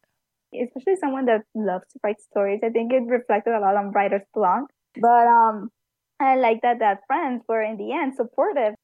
Especially 0.53 0.95
someone 0.95 1.25
that 1.25 1.41
loves 1.55 1.85
to 1.91 1.99
write 2.03 2.21
stories. 2.21 2.59
I 2.63 2.69
think 2.69 2.93
it 2.93 3.03
reflected 3.07 3.53
a 3.53 3.59
lot 3.59 3.75
on 3.75 3.91
writer's 3.91 4.27
block. 4.33 4.65
But 4.95 5.27
um 5.27 5.69
I 6.19 6.35
like 6.35 6.61
that 6.61 6.79
that 6.79 7.01
friends 7.07 7.43
were 7.49 7.61
in 7.61 7.77
the 7.77 7.91
end 7.91 8.13
supportive. 8.15 8.75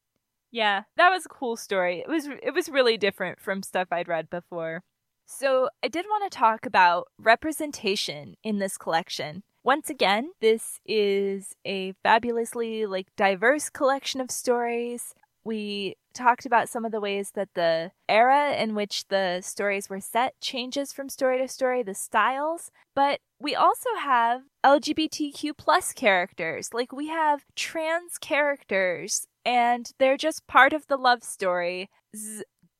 Yeah, 0.51 0.83
that 0.97 1.09
was 1.09 1.25
a 1.25 1.29
cool 1.29 1.55
story. 1.55 1.99
It 1.99 2.07
was 2.07 2.27
it 2.27 2.53
was 2.53 2.69
really 2.69 2.97
different 2.97 3.39
from 3.39 3.63
stuff 3.63 3.87
I'd 3.91 4.07
read 4.07 4.29
before. 4.29 4.83
So, 5.27 5.69
I 5.83 5.87
did 5.87 6.05
want 6.07 6.31
to 6.31 6.37
talk 6.37 6.65
about 6.65 7.07
representation 7.19 8.35
in 8.43 8.59
this 8.59 8.77
collection. 8.77 9.43
Once 9.63 9.89
again, 9.89 10.31
this 10.41 10.79
is 10.85 11.55
a 11.65 11.93
fabulously 12.03 12.85
like 12.85 13.07
diverse 13.17 13.69
collection 13.69 14.21
of 14.21 14.29
stories 14.29 15.15
we 15.45 15.95
talked 16.13 16.45
about 16.45 16.67
some 16.69 16.83
of 16.85 16.91
the 16.91 16.99
ways 16.99 17.31
that 17.35 17.49
the 17.53 17.91
era 18.09 18.53
in 18.53 18.73
which 18.73 19.07
the 19.09 19.41
stories 19.41 19.89
were 19.89 19.99
set 19.99 20.33
changes 20.41 20.91
from 20.91 21.07
story 21.07 21.37
to 21.37 21.47
story, 21.47 21.83
the 21.83 21.93
styles, 21.93 22.71
but 22.95 23.19
we 23.39 23.53
also 23.53 23.89
have 23.99 24.41
LGBTQ 24.65 25.55
plus 25.57 25.93
characters. 25.93 26.73
Like 26.73 26.91
we 26.91 27.07
have 27.09 27.45
trans 27.55 28.17
characters 28.17 29.27
and 29.45 29.89
they're 29.99 30.17
just 30.17 30.47
part 30.47 30.73
of 30.73 30.87
the 30.87 30.97
love 30.97 31.23
story. 31.23 31.89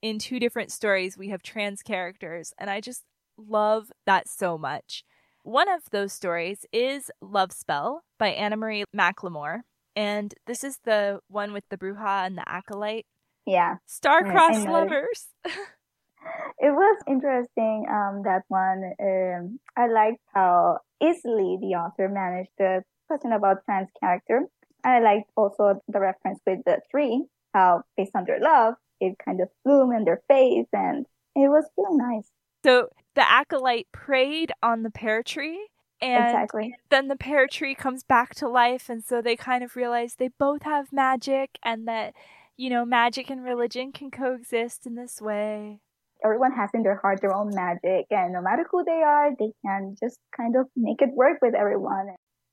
In 0.01 0.19
two 0.19 0.39
different 0.39 0.71
stories, 0.71 1.17
we 1.17 1.30
have 1.30 1.41
trans 1.41 1.82
characters, 1.82 2.54
and 2.58 2.69
I 2.69 2.82
just 2.82 3.04
love 3.38 3.91
that 4.06 4.28
so 4.28 4.58
much. 4.58 5.04
One 5.43 5.69
of 5.69 5.82
those 5.91 6.12
stories 6.12 6.65
is 6.71 7.12
Love 7.21 7.51
Spell 7.51 8.01
by 8.17 8.30
Anna 8.30 8.58
Marie 8.58 8.84
McLemore. 8.95 9.60
And 9.95 10.34
this 10.47 10.63
is 10.63 10.80
the 10.84 11.19
one 11.28 11.54
with 11.54 11.63
the 11.69 11.78
Bruja 11.78 12.25
and 12.25 12.38
the 12.38 12.49
Acolyte. 12.49 13.06
Yeah. 13.45 13.75
Star-crossed 13.86 14.67
lovers. 14.67 15.28
it 15.45 16.71
was 16.71 17.01
interesting, 17.08 17.86
um, 17.89 18.23
that 18.23 18.41
one. 18.47 18.93
Um, 18.99 19.60
I 19.78 19.88
liked 19.88 20.21
how 20.34 20.80
easily 21.01 21.58
the 21.62 21.75
author 21.78 22.10
managed 22.10 22.49
the 22.58 22.84
question 23.08 23.32
about 23.32 23.63
trans 23.65 23.89
character. 23.99 24.41
I 24.86 25.00
liked 25.00 25.32
also 25.36 25.82
the 25.88 26.00
reference 26.00 26.39
with 26.45 26.60
the 26.65 26.80
tree, 26.91 27.26
how 27.54 27.84
based 27.98 28.12
on 28.15 28.26
their 28.26 28.39
love, 28.39 28.76
it 29.02 29.17
kind 29.24 29.41
of 29.41 29.50
bloomed 29.63 29.98
in 29.98 30.06
their 30.06 30.21
face 30.28 30.67
and 30.71 31.06
it 31.36 31.50
was 31.50 31.65
really 31.78 31.98
nice. 31.98 32.30
So 32.63 32.89
the 33.15 33.30
acolyte 33.30 33.88
prayed 33.91 34.52
on 34.62 34.84
the 34.84 34.91
pear 34.91 35.24
tree 35.24 35.67
and 36.02 36.26
exactly. 36.26 36.76
then 36.89 37.08
the 37.08 37.15
pear 37.15 37.48
tree 37.48 37.76
comes 37.76 38.04
back 38.04 38.36
to 38.36 38.48
life 38.48 38.89
and 38.89 39.04
so 39.04 39.21
they 39.21 39.36
kind 39.36 39.63
of 39.63 39.76
realize 39.76 40.15
they 40.15 40.30
both 40.38 40.63
have 40.63 40.91
magic 40.91 41.58
and 41.63 41.88
that 41.88 42.13
you 42.58 42.69
know 42.69 42.86
magic 42.86 43.30
and 43.30 43.43
religion 43.43 43.91
can 43.91 44.12
coexist 44.12 44.86
in 44.86 44.95
this 44.95 45.21
way 45.21 45.80
everyone 46.24 46.52
has 46.52 46.69
in 46.74 46.84
their 46.84 46.98
heart 46.98 47.21
their 47.21 47.34
own 47.34 47.50
magic 47.54 48.06
and 48.10 48.34
no 48.34 48.41
matter 48.41 48.65
who 48.69 48.84
they 48.84 49.02
are 49.04 49.32
they 49.39 49.52
can 49.65 49.95
just 50.02 50.19
kind 50.36 50.56
of 50.56 50.67
make 50.76 51.02
it 51.02 51.10
work 51.13 51.38
with 51.41 51.56
everyone 51.56 52.08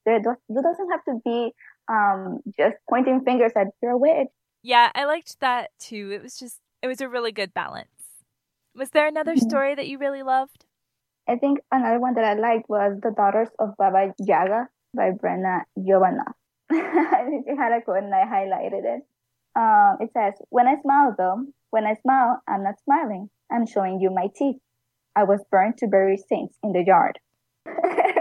there 0.05 0.21
doesn't 0.21 0.91
have 0.91 1.05
to 1.05 1.21
be 1.25 1.53
um, 1.89 2.41
just 2.57 2.77
pointing 2.89 3.23
fingers 3.25 3.53
at 3.57 3.69
you're 3.83 3.93
a 3.93 3.99
witch 3.99 4.29
yeah 4.63 4.91
i 4.95 5.05
liked 5.05 5.39
that 5.41 5.71
too 5.79 6.11
it 6.13 6.23
was 6.23 6.39
just 6.39 6.61
it 6.83 6.87
was 6.87 7.01
a 7.01 7.09
really 7.09 7.33
good 7.33 7.53
balance 7.53 7.89
was 8.75 8.91
there 8.91 9.07
another 9.07 9.35
mm-hmm. 9.35 9.49
story 9.49 9.75
that 9.75 9.89
you 9.89 9.99
really 9.99 10.23
loved 10.23 10.65
I 11.29 11.37
think 11.37 11.61
another 11.71 12.01
one 12.01 12.15
that 12.15 12.25
I 12.25 12.35
liked 12.35 12.69
was 12.69 12.99
The 13.01 13.11
Daughters 13.11 13.49
of 13.59 13.77
Baba 13.77 14.13
Yaga 14.19 14.69
by 14.95 15.11
Brenna 15.13 15.61
Jovanoff. 15.79 16.35
she 16.73 17.57
had 17.57 17.73
a 17.73 17.81
quote 17.83 18.03
and 18.03 18.15
I 18.15 18.25
highlighted 18.25 18.85
it. 18.85 19.03
Um, 19.55 19.99
it 20.01 20.11
says, 20.13 20.35
When 20.49 20.67
I 20.67 20.81
smile, 20.81 21.15
though, 21.17 21.47
when 21.71 21.85
I 21.85 21.95
smile, 22.03 22.43
I'm 22.49 22.65
not 22.65 22.81
smiling. 22.85 23.31
I'm 23.51 23.67
showing 23.67 24.01
you 24.01 24.11
my 24.11 24.29
teeth. 24.35 24.57
I 25.15 25.25
was 25.25 25.45
burned 25.51 25.79
to 25.79 25.87
bury 25.87 26.17
saints 26.17 26.57
in 26.63 26.73
the 26.73 26.83
yard. 26.85 27.19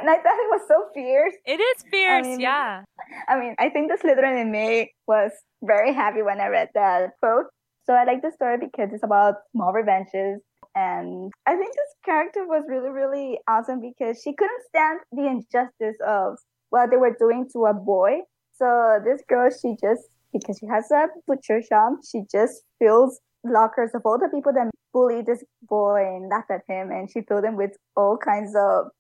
And 0.01 0.09
I 0.09 0.15
thought 0.15 0.35
it 0.35 0.51
was 0.51 0.61
so 0.67 0.85
fierce. 0.93 1.33
It 1.45 1.59
is 1.59 1.83
fierce, 1.89 2.25
I 2.25 2.29
mean, 2.29 2.39
yeah. 2.39 2.83
I 3.27 3.39
mean, 3.39 3.55
I 3.59 3.69
think 3.69 3.91
the 3.91 3.97
Slytherin 3.97 4.41
in 4.41 4.51
me 4.51 4.91
was 5.07 5.31
very 5.63 5.93
happy 5.93 6.21
when 6.21 6.41
I 6.41 6.47
read 6.47 6.69
that 6.73 7.11
quote. 7.21 7.45
So 7.85 7.93
I 7.93 8.03
like 8.03 8.21
the 8.21 8.31
story 8.31 8.57
because 8.59 8.93
it's 8.93 9.03
about 9.03 9.35
small 9.51 9.73
revenges 9.73 10.41
and 10.75 11.31
I 11.45 11.55
think 11.55 11.73
this 11.73 11.93
character 12.05 12.45
was 12.45 12.63
really, 12.67 12.89
really 12.89 13.39
awesome 13.47 13.81
because 13.81 14.21
she 14.21 14.33
couldn't 14.33 14.63
stand 14.69 14.99
the 15.11 15.27
injustice 15.27 15.97
of 16.05 16.37
what 16.69 16.89
they 16.89 16.97
were 16.97 17.15
doing 17.17 17.47
to 17.53 17.65
a 17.65 17.73
boy. 17.73 18.21
So 18.53 18.99
this 19.03 19.21
girl, 19.27 19.49
she 19.49 19.75
just, 19.81 20.03
because 20.31 20.57
she 20.59 20.67
has 20.67 20.89
a 20.91 21.07
butcher 21.27 21.61
shop, 21.61 21.93
she 22.09 22.21
just 22.31 22.63
fills 22.79 23.19
lockers 23.43 23.91
of 23.93 24.03
all 24.05 24.17
the 24.17 24.29
people 24.33 24.53
that 24.53 24.69
bullied 24.93 25.25
this 25.25 25.43
boy 25.63 26.03
and 26.05 26.29
laughed 26.29 26.51
at 26.51 26.61
him. 26.67 26.89
And 26.91 27.09
she 27.11 27.21
filled 27.21 27.43
them 27.43 27.57
with 27.57 27.71
all 27.97 28.17
kinds 28.17 28.53
of 28.55 28.91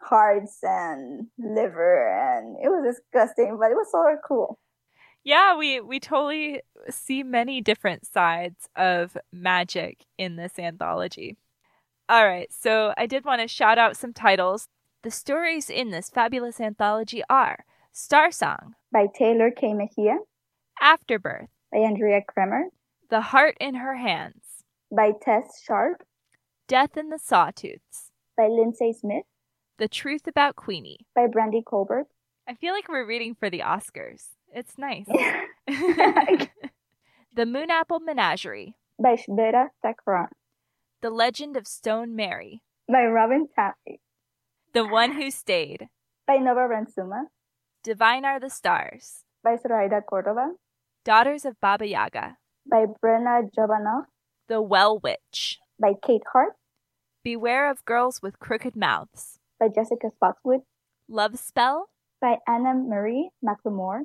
hearts 0.00 0.58
and 0.62 1.26
liver. 1.38 2.08
And 2.08 2.56
it 2.62 2.68
was 2.68 2.96
disgusting, 2.96 3.56
but 3.58 3.70
it 3.70 3.74
was 3.74 3.90
so 3.90 4.16
cool. 4.26 4.58
Yeah, 5.22 5.56
we 5.56 5.80
we 5.80 6.00
totally 6.00 6.62
see 6.88 7.22
many 7.22 7.60
different 7.60 8.06
sides 8.06 8.68
of 8.74 9.16
magic 9.32 10.06
in 10.16 10.36
this 10.36 10.58
anthology. 10.58 11.36
All 12.08 12.26
right, 12.26 12.52
so 12.52 12.94
I 12.96 13.06
did 13.06 13.24
want 13.24 13.40
to 13.42 13.48
shout 13.48 13.78
out 13.78 13.96
some 13.96 14.12
titles. 14.12 14.68
The 15.02 15.10
stories 15.10 15.70
in 15.70 15.90
this 15.90 16.10
fabulous 16.10 16.60
anthology 16.60 17.22
are 17.28 17.64
Star 17.92 18.30
Song 18.30 18.74
by 18.92 19.06
Tehlor 19.06 19.54
Kay 19.54 19.74
Mejia, 19.74 20.18
Afterbirth 20.80 21.50
by 21.70 21.78
Andrea 21.78 22.20
Cremer, 22.26 22.70
The 23.10 23.20
Heart 23.20 23.56
in 23.60 23.76
Her 23.76 23.96
Hands 23.96 24.42
by 24.90 25.12
Tess 25.20 25.62
Sharpe, 25.64 26.02
Death 26.66 26.96
in 26.96 27.10
the 27.10 27.18
Sawtooths 27.18 28.10
by 28.36 28.48
Lindsay 28.48 28.92
Smith, 28.92 29.24
The 29.80 29.88
Truth 29.88 30.26
About 30.26 30.56
Queenie 30.56 31.06
by 31.14 31.26
Brandy 31.26 31.62
Colbert. 31.66 32.06
I 32.46 32.52
feel 32.52 32.74
like 32.74 32.86
we're 32.86 33.06
reading 33.06 33.34
for 33.34 33.48
the 33.48 33.60
Oscars. 33.60 34.26
It's 34.52 34.76
nice. 34.76 35.06
the 37.34 37.46
Moon 37.46 37.70
Apple 37.70 37.98
Menagerie 37.98 38.74
by 39.02 39.16
Shveta 39.16 39.68
Thakrar. 39.82 40.26
The 41.00 41.08
Legend 41.08 41.56
of 41.56 41.66
Stone 41.66 42.14
Mary 42.14 42.60
by 42.92 43.06
Robin 43.06 43.48
Talley. 43.54 44.02
The 44.74 44.86
One 44.86 45.12
Who 45.12 45.30
Stayed 45.30 45.88
by 46.26 46.36
Nova 46.36 46.68
Ren 46.68 46.86
Suma. 46.86 47.28
Divine 47.82 48.26
Are 48.26 48.38
the 48.38 48.50
Stars 48.50 49.24
by 49.42 49.56
Zoraida 49.56 50.02
Cordova. 50.06 50.56
Daughters 51.06 51.46
of 51.46 51.58
Baba 51.58 51.88
Yaga 51.88 52.36
by 52.70 52.84
Brenna 53.02 53.48
Jovanoff. 53.56 54.04
The 54.46 54.60
Well 54.60 54.98
Witch 54.98 55.58
by 55.80 55.94
Kate 56.06 56.24
Hart. 56.34 56.52
Beware 57.24 57.70
of 57.70 57.82
Girls 57.86 58.20
with 58.20 58.38
Crooked 58.38 58.76
Mouths 58.76 59.39
by 59.60 59.68
Jessica 59.68 60.08
Spotswood. 60.16 60.62
Love 61.08 61.38
Spell 61.38 61.90
by 62.20 62.38
Anna 62.48 62.74
Marie 62.74 63.30
McLemore. 63.44 64.04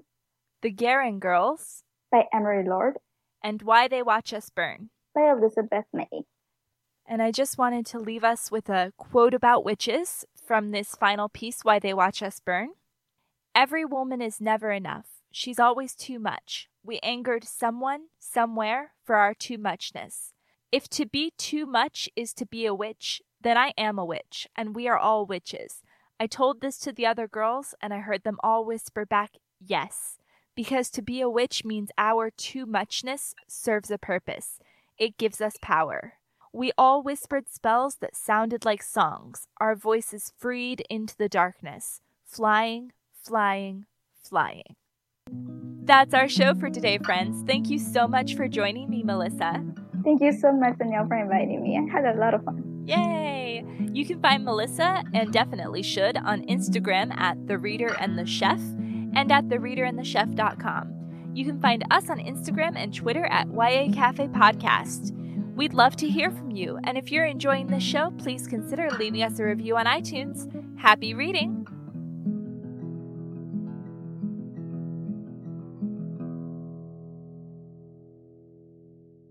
The 0.61 0.69
Guerin 0.69 1.19
Girls 1.19 1.83
by 2.11 2.25
Emery 2.33 2.67
Lord. 2.67 2.97
And 3.41 3.61
Why 3.61 3.87
They 3.87 4.03
Watch 4.03 4.33
Us 4.33 4.49
Burn 4.49 4.89
by 5.13 5.31
Elizabeth 5.31 5.85
May. 5.93 6.25
And 7.07 7.21
I 7.21 7.31
just 7.31 7.57
wanted 7.57 7.85
to 7.87 7.99
leave 7.99 8.23
us 8.23 8.51
with 8.51 8.67
a 8.69 8.91
quote 8.97 9.33
about 9.33 9.63
witches 9.63 10.25
from 10.35 10.71
this 10.71 10.95
final 10.95 11.29
piece, 11.29 11.63
Why 11.63 11.79
They 11.79 11.93
Watch 11.93 12.21
Us 12.21 12.39
Burn. 12.39 12.69
Every 13.53 13.85
woman 13.85 14.21
is 14.21 14.41
never 14.41 14.71
enough. 14.71 15.05
She's 15.31 15.59
always 15.59 15.95
too 15.95 16.19
much. 16.19 16.67
We 16.83 16.99
angered 16.99 17.43
someone, 17.43 18.07
somewhere, 18.19 18.91
for 19.03 19.15
our 19.15 19.33
too 19.33 19.57
muchness. 19.57 20.33
If 20.71 20.89
to 20.89 21.05
be 21.05 21.31
too 21.37 21.65
much 21.65 22.09
is 22.15 22.33
to 22.33 22.45
be 22.45 22.65
a 22.65 22.73
witch, 22.73 23.21
then 23.45 23.57
I 23.57 23.71
am 23.77 23.97
a 23.97 24.05
witch, 24.05 24.47
and 24.55 24.75
we 24.75 24.89
are 24.89 24.97
all 24.97 25.25
witches. 25.25 25.83
I 26.19 26.27
told 26.27 26.59
this 26.59 26.77
to 26.79 26.91
the 26.91 27.05
other 27.05 27.27
girls, 27.27 27.75
and 27.81 27.93
I 27.93 27.99
heard 27.99 28.23
them 28.23 28.39
all 28.43 28.65
whisper 28.65 29.05
back, 29.05 29.35
Yes 29.65 30.17
because 30.55 30.89
to 30.91 31.01
be 31.01 31.21
a 31.21 31.29
witch 31.29 31.65
means 31.65 31.91
our 31.97 32.29
too 32.29 32.65
muchness 32.65 33.35
serves 33.47 33.91
a 33.91 33.97
purpose. 33.97 34.59
It 34.97 35.17
gives 35.17 35.41
us 35.41 35.55
power. 35.61 36.13
We 36.53 36.71
all 36.77 37.03
whispered 37.03 37.49
spells 37.49 37.95
that 37.95 38.15
sounded 38.15 38.63
like 38.63 38.81
songs, 38.81 39.47
our 39.59 39.75
voices 39.75 40.31
freed 40.37 40.83
into 40.89 41.17
the 41.17 41.27
darkness, 41.27 41.99
flying, 42.25 42.93
flying, 43.11 43.85
flying. 44.23 44.75
That's 45.83 46.13
our 46.13 46.29
show 46.29 46.55
for 46.55 46.69
today, 46.69 46.97
friends. 46.99 47.43
Thank 47.45 47.69
you 47.69 47.77
so 47.77 48.07
much 48.07 48.35
for 48.35 48.47
joining 48.47 48.89
me, 48.89 49.03
Melissa. 49.03 49.63
Thank 50.03 50.21
you 50.21 50.31
so 50.31 50.53
much, 50.53 50.77
Danielle, 50.77 51.07
for 51.07 51.17
inviting 51.17 51.61
me. 51.61 51.77
I 51.77 51.91
had 51.91 52.05
a 52.05 52.17
lot 52.17 52.33
of 52.33 52.43
fun. 52.45 52.74
Yay! 52.85 53.65
You 53.93 54.05
can 54.05 54.21
find 54.21 54.43
Melissa, 54.43 55.03
and 55.13 55.31
definitely 55.31 55.81
should, 55.81 56.17
on 56.17 56.43
Instagram 56.43 57.15
at 57.17 57.47
The 57.47 57.57
Reader 57.57 57.95
and 57.99 58.17
the 58.17 58.25
Chef 58.25 58.59
and 58.59 59.31
at 59.31 59.47
thereaderandthechef.com. 59.47 61.31
You 61.33 61.45
can 61.45 61.59
find 61.59 61.83
us 61.91 62.09
on 62.09 62.19
Instagram 62.19 62.75
and 62.75 62.93
Twitter 62.93 63.25
at 63.25 63.47
YA 63.47 63.91
Cafe 63.93 64.27
Podcast. 64.27 65.11
We'd 65.55 65.73
love 65.73 65.95
to 65.97 66.09
hear 66.09 66.31
from 66.31 66.51
you, 66.51 66.79
and 66.83 66.97
if 66.97 67.11
you're 67.11 67.25
enjoying 67.25 67.67
this 67.67 67.83
show, 67.83 68.11
please 68.17 68.47
consider 68.47 68.89
leaving 68.99 69.23
us 69.23 69.39
a 69.39 69.45
review 69.45 69.77
on 69.77 69.85
iTunes. 69.85 70.49
Happy 70.77 71.13
reading! 71.13 71.65